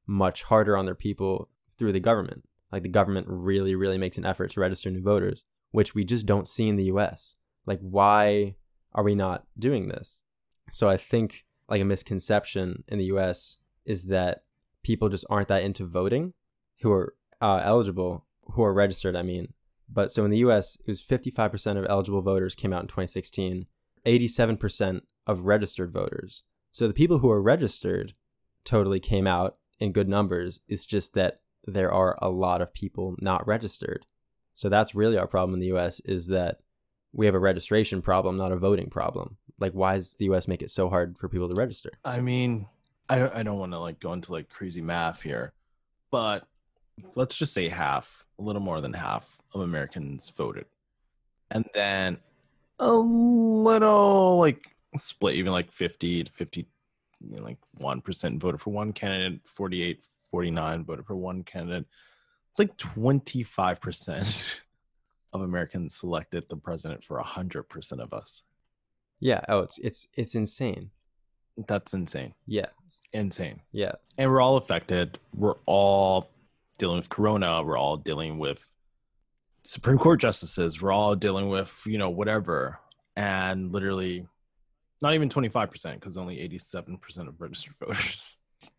[0.07, 2.43] much harder on their people through the government.
[2.71, 6.25] Like the government really, really makes an effort to register new voters, which we just
[6.25, 7.35] don't see in the U.S.
[7.65, 8.55] Like, why
[8.93, 10.17] are we not doing this?
[10.71, 13.57] So I think like a misconception in the U.S.
[13.85, 14.43] is that
[14.83, 16.33] people just aren't that into voting
[16.81, 19.15] who are uh, eligible, who are registered.
[19.15, 19.53] I mean,
[19.93, 23.65] but so in the US, it was 55% of eligible voters came out in 2016,
[24.05, 26.43] 87% of registered voters.
[26.71, 28.13] So the people who are registered
[28.63, 30.61] totally came out in good numbers.
[30.69, 34.05] It's just that there are a lot of people not registered.
[34.53, 36.59] So that's really our problem in the US is that
[37.13, 39.35] we have a registration problem, not a voting problem.
[39.59, 41.91] Like, why does the US make it so hard for people to register?
[42.05, 42.67] I mean,
[43.09, 45.51] I I don't want to like go into like crazy math here,
[46.11, 46.47] but
[47.15, 50.65] let's just say half, a little more than half of Americans voted.
[51.49, 52.17] And then
[52.79, 56.67] a little like split, even like 50 to 50,
[57.29, 61.85] you know, like 1% voted for one candidate, 48, 49 voted for one candidate.
[62.51, 64.45] It's like 25%
[65.33, 68.43] of Americans selected the president for 100% of us.
[69.19, 69.41] Yeah.
[69.47, 70.89] Oh, it's, it's, it's insane.
[71.67, 72.33] That's insane.
[72.47, 72.67] Yeah.
[73.13, 73.61] Insane.
[73.71, 73.93] Yeah.
[74.17, 75.19] And we're all affected.
[75.35, 76.29] We're all
[76.77, 77.61] dealing with corona.
[77.63, 78.67] We're all dealing with
[79.63, 80.81] Supreme Court justices.
[80.81, 82.79] We're all dealing with, you know, whatever.
[83.15, 84.25] And literally
[85.01, 88.37] not even 25% because only 87% of registered voters.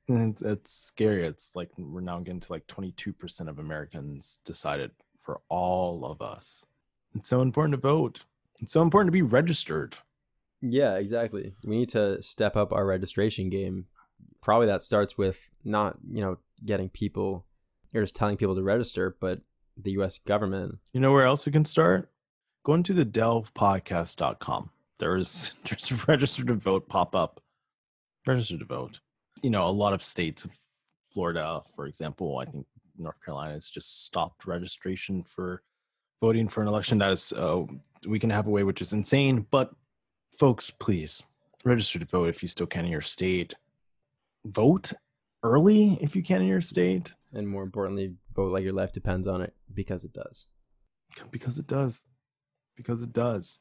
[0.08, 1.26] And it's, it's scary.
[1.26, 4.90] It's like we're now getting to like 22% of Americans decided
[5.22, 6.64] for all of us.
[7.14, 8.24] It's so important to vote.
[8.60, 9.96] It's so important to be registered.
[10.60, 11.52] Yeah, exactly.
[11.64, 13.86] We need to step up our registration game.
[14.40, 17.44] Probably that starts with not, you know, getting people
[17.94, 19.40] or just telling people to register, but
[19.76, 20.78] the US government.
[20.92, 22.10] You know where else you can start?
[22.64, 24.70] Going to the delvepodcast.com.
[25.02, 27.40] There's there's register to vote pop up.
[28.24, 29.00] Register to vote.
[29.42, 30.46] You know, a lot of states,
[31.12, 32.64] Florida, for example, I think
[32.96, 35.64] North Carolina has just stopped registration for
[36.20, 36.98] voting for an election.
[36.98, 37.62] That is, uh,
[38.06, 39.44] we can have a way which is insane.
[39.50, 39.72] But
[40.38, 41.24] folks, please
[41.64, 43.54] register to vote if you still can in your state.
[44.46, 44.92] Vote
[45.42, 47.12] early if you can in your state.
[47.34, 50.46] And more importantly, vote like your life depends on it because it does.
[51.32, 52.04] Because it does.
[52.76, 53.58] Because it does.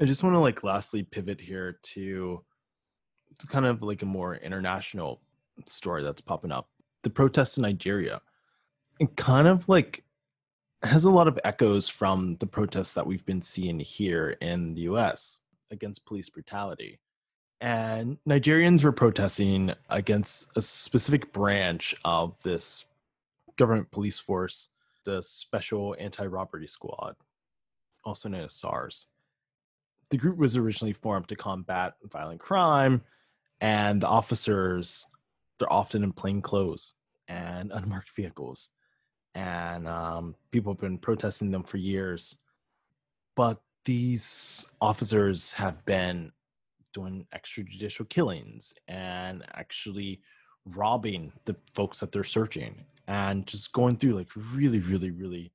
[0.00, 2.42] I just want to like lastly pivot here to,
[3.38, 5.20] to kind of like a more international
[5.66, 6.68] story that's popping up.
[7.02, 8.20] The protests in Nigeria.
[9.00, 10.04] It kind of like
[10.82, 14.82] has a lot of echoes from the protests that we've been seeing here in the
[14.82, 15.40] US
[15.70, 16.98] against police brutality.
[17.60, 22.84] And Nigerians were protesting against a specific branch of this
[23.56, 24.70] government police force,
[25.04, 27.14] the Special Anti Robbery Squad,
[28.04, 29.06] also known as SARS.
[30.12, 33.00] The group was originally formed to combat violent crime,
[33.62, 35.06] and the officers,
[35.58, 36.92] they're often in plain clothes
[37.28, 38.72] and unmarked vehicles.
[39.34, 42.36] And um, people have been protesting them for years.
[43.36, 46.30] But these officers have been
[46.92, 50.20] doing extrajudicial killings and actually
[50.66, 55.54] robbing the folks that they're searching and just going through like really, really, really,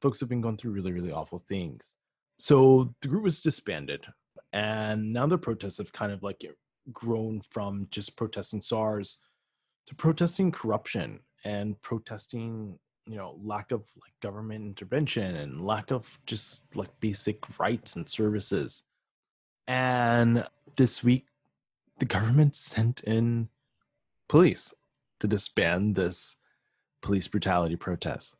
[0.00, 1.94] folks have been going through really, really awful things.
[2.38, 4.06] So the group was disbanded,
[4.52, 6.44] and now the protests have kind of like
[6.92, 9.18] grown from just protesting SARS
[9.86, 16.06] to protesting corruption and protesting, you know, lack of like government intervention and lack of
[16.26, 18.84] just like basic rights and services.
[19.66, 21.26] And this week,
[21.98, 23.48] the government sent in
[24.28, 24.72] police
[25.20, 26.36] to disband this
[27.02, 28.34] police brutality protest.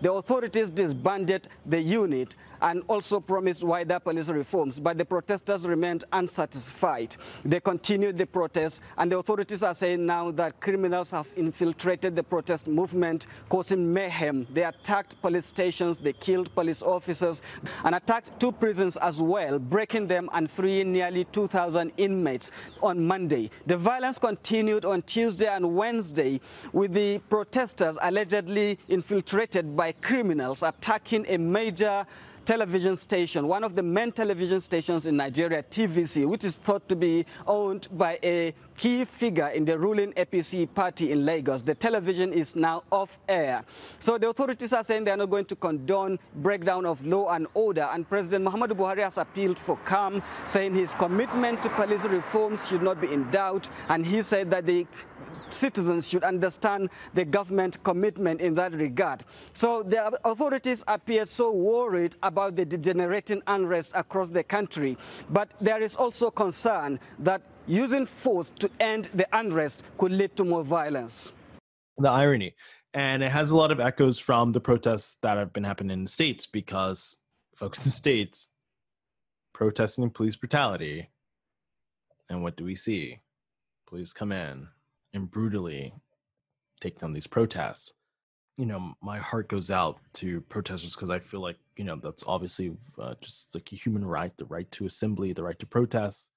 [0.00, 6.04] The authorities disbanded the unit and also promised wider police reforms, but the protesters remained
[6.12, 7.16] unsatisfied.
[7.44, 12.22] They continued the protest, and the authorities are saying now that criminals have infiltrated the
[12.22, 14.46] protest movement, causing mayhem.
[14.50, 17.42] They attacked police stations, they killed police officers,
[17.84, 22.50] and attacked two prisons as well, breaking them and freeing nearly 2,000 inmates
[22.82, 23.50] on Monday.
[23.66, 26.40] The violence continued on Tuesday and Wednesday,
[26.72, 32.06] with the protesters allegedly infiltrated by criminals attacking a major
[32.46, 36.94] television station, one of the main television stations in Nigeria, TVC, which is thought to
[36.96, 41.60] be owned by a key figure in the ruling APC party in Lagos.
[41.62, 43.64] The television is now off air.
[43.98, 47.88] So the authorities are saying they're not going to condone breakdown of law and order.
[47.92, 52.82] And President Muhammadu Buhari has appealed for calm, saying his commitment to police reforms should
[52.82, 53.68] not be in doubt.
[53.88, 54.86] And he said that the
[55.50, 59.24] citizens should understand the government commitment in that regard.
[59.52, 64.96] So the authorities appear so worried about the degenerating unrest across the country.
[65.30, 70.44] But there is also concern that using force to end the unrest could lead to
[70.44, 71.32] more violence.
[71.98, 72.54] The irony.
[72.94, 76.04] And it has a lot of echoes from the protests that have been happening in
[76.04, 77.16] the States because
[77.54, 78.48] folks in the States
[79.52, 81.10] protesting police brutality.
[82.28, 83.20] And what do we see?
[83.86, 84.68] Police come in
[85.16, 85.92] and brutally
[86.80, 87.92] take down these protests.
[88.56, 92.24] You know, my heart goes out to protesters because I feel like, you know, that's
[92.26, 96.28] obviously uh, just like a human right, the right to assembly, the right to protest.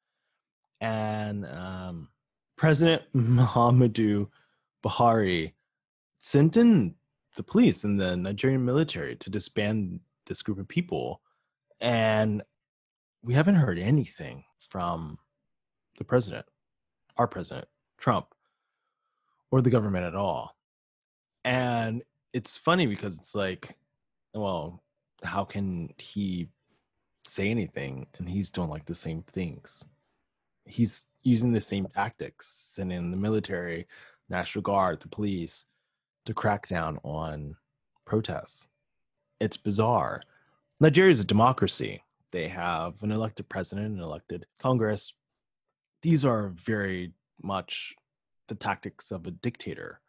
[0.82, 2.10] And um,
[2.58, 4.28] President Muhammadu
[4.84, 5.54] Buhari
[6.18, 6.96] sent in
[7.36, 11.22] the police and the Nigerian military to disband this group of people.
[11.80, 12.42] And
[13.24, 15.18] we haven't heard anything from
[15.98, 16.46] the president,
[17.18, 17.68] our president,
[17.98, 18.28] Trump,
[19.52, 20.56] or the government at all.
[21.46, 23.76] And it's funny because it's like,
[24.34, 24.84] well,
[25.24, 26.48] how can he
[27.26, 29.86] say anything and he's doing like the same things?
[30.66, 33.88] He's using the same tactics, sending the military,
[34.30, 35.66] National Guard, the police
[36.26, 37.56] to crack down on
[38.06, 38.68] protests.
[39.40, 40.22] It's bizarre.
[40.80, 42.04] Nigeria is a democracy.
[42.32, 45.14] They have an elected president, an elected Congress.
[46.04, 47.96] These are very much
[48.50, 50.02] the tactics of a dictator,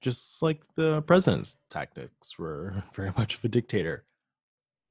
[0.00, 4.04] just like the president's tactics were very much of a dictator.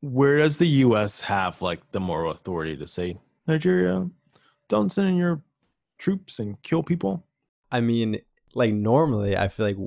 [0.02, 3.18] Where does the US have like the moral authority to say,
[3.48, 4.08] Nigeria,
[4.68, 5.42] don't send in your
[5.98, 7.26] troops and kill people?
[7.72, 8.20] I mean,
[8.54, 9.78] like normally, I feel like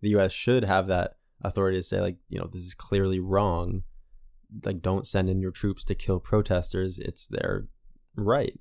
[0.00, 0.32] the U.S.
[0.32, 3.82] should have that authority to say, like, you know, this is clearly wrong.
[4.64, 6.98] Like, don't send in your troops to kill protesters.
[6.98, 7.66] It's their
[8.16, 8.58] right.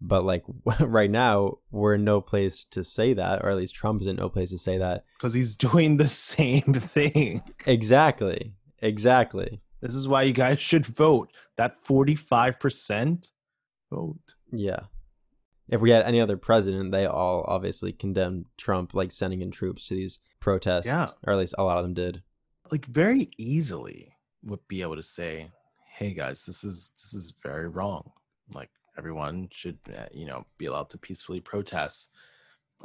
[0.00, 0.44] But like
[0.80, 4.16] right now, we're in no place to say that, or at least Trump is in
[4.16, 5.04] no place to say that.
[5.16, 7.42] Because he's doing the same thing.
[7.66, 8.52] Exactly.
[8.80, 9.60] Exactly.
[9.80, 11.32] This is why you guys should vote.
[11.56, 13.30] That 45%
[13.90, 14.18] vote.
[14.52, 14.80] Yeah.
[15.68, 19.86] If we had any other president, they all obviously condemned Trump, like sending in troops
[19.88, 20.86] to these protests.
[20.86, 21.08] Yeah.
[21.26, 22.22] Or at least a lot of them did.
[22.70, 24.12] Like very easily
[24.44, 25.50] would be able to say,
[25.96, 28.10] "Hey guys, this is this is very wrong.
[28.54, 32.10] Like everyone should, uh, you know, be allowed to peacefully protest.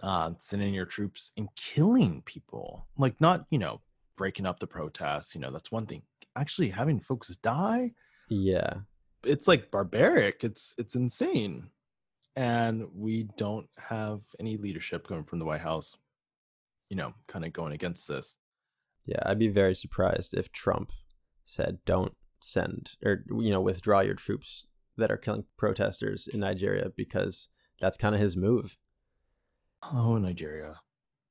[0.01, 3.80] Uh, sending your troops and killing people, like not, you know,
[4.18, 5.36] breaking up the protests.
[5.36, 6.01] You know, that's one thing.
[6.36, 7.91] Actually, having folks die,
[8.30, 8.74] Yeah.
[9.24, 10.43] it's like barbaric.
[10.43, 11.70] It's it's insane,
[12.36, 15.95] and we don't have any leadership coming from the White House.
[16.89, 18.38] You know, kind of going against this.
[19.05, 19.20] Yeah.
[19.26, 20.91] I'd be very surprised if Trump
[21.45, 24.66] said, don't send or, you know, withdraw your troops
[24.98, 28.78] that are killing protesters in Nigeria because that's kind of his move.
[29.91, 30.80] Oh, Nigeria,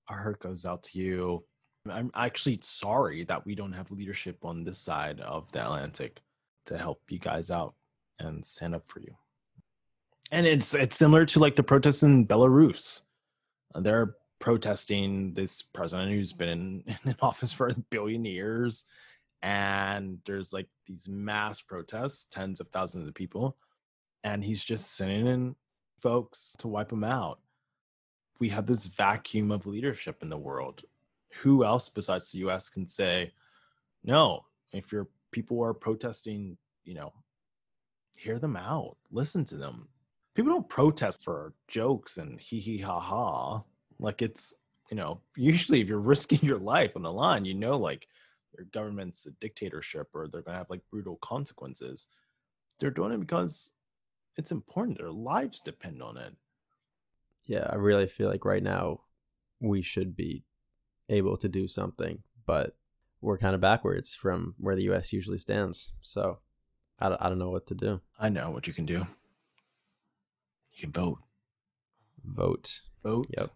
[0.09, 1.45] our heart goes out to you.
[1.91, 6.21] I'm actually sorry that we don't have leadership on this side of the Atlantic
[6.67, 7.75] to help you guys out
[8.19, 9.15] and stand up for you.
[10.31, 13.01] And it's it's similar to like the protests in Belarus.
[13.75, 18.85] Uh, They're protesting this president who's been in, in office for a billion years,
[19.43, 23.57] and there's like these mass protests, tens of thousands of people,
[24.25, 25.57] and he's just sending in
[26.01, 27.39] folks to wipe them out
[28.43, 30.83] we have this vacuum of leadership in the world.
[31.43, 33.33] Who else besides the US can say,
[34.03, 37.13] no, if your people are protesting, you know,
[38.17, 39.87] hear them out, listen to them.
[40.35, 43.63] People don't protest for jokes and hee hee ha ha.
[44.01, 44.53] Like it's,
[44.91, 48.09] you know, usually if you're risking your life on the line, you know, like
[48.57, 52.07] your government's a dictatorship or they're going to have like brutal consequences.
[52.79, 53.71] They're doing it because
[54.37, 54.99] it's important.
[54.99, 56.35] Their lives depend on it.
[57.47, 57.67] Yeah.
[57.71, 59.01] I really feel like right now
[59.61, 60.45] we should be
[61.09, 62.77] able to do something, but
[63.21, 65.13] we're kind of backwards from where the U.S.
[65.13, 65.93] usually stands.
[66.03, 66.39] So
[66.99, 68.01] I don't, I don't know what to do.
[68.19, 69.07] I know what you can do.
[70.75, 71.19] You can vote.
[72.25, 72.81] Vote.
[73.03, 73.27] Vote.
[73.37, 73.51] Yep.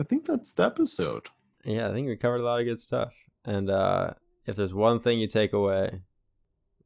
[0.00, 1.28] I think that's the episode.
[1.64, 3.12] Yeah, I think we covered a lot of good stuff.
[3.44, 4.10] And uh,
[4.46, 6.00] if there's one thing you take away,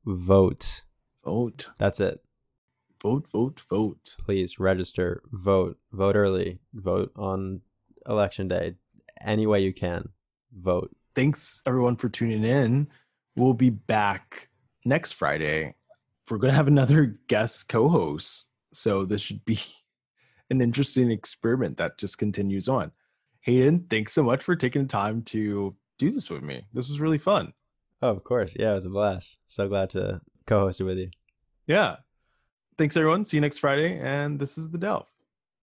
[0.05, 0.83] vote.
[1.25, 1.69] Vote.
[1.79, 2.21] That's it.
[3.03, 4.17] Vote, vote, vote.
[4.25, 7.61] Please register, vote, vote early, vote on
[8.09, 8.75] election day,
[9.21, 10.09] any way you can.
[10.59, 10.95] Vote.
[11.15, 12.89] Thanks everyone for tuning in.
[13.37, 14.49] We'll be back
[14.85, 15.75] next Friday.
[16.31, 18.47] We're going to have another guest co host.
[18.73, 19.61] So this should be
[20.51, 22.93] an interesting experiment that just continues on.
[23.47, 26.67] Hayden, thanks so much for taking the time to do this with me.
[26.75, 27.53] This was really fun.
[28.03, 28.53] Oh, of course.
[28.59, 29.39] Yeah, it was a blast.
[29.47, 31.11] So glad to co host it with you.
[31.69, 31.97] Yeah.
[32.77, 33.25] Thanks, everyone.
[33.25, 34.01] See you next Friday.
[34.01, 35.07] And this is The Delve.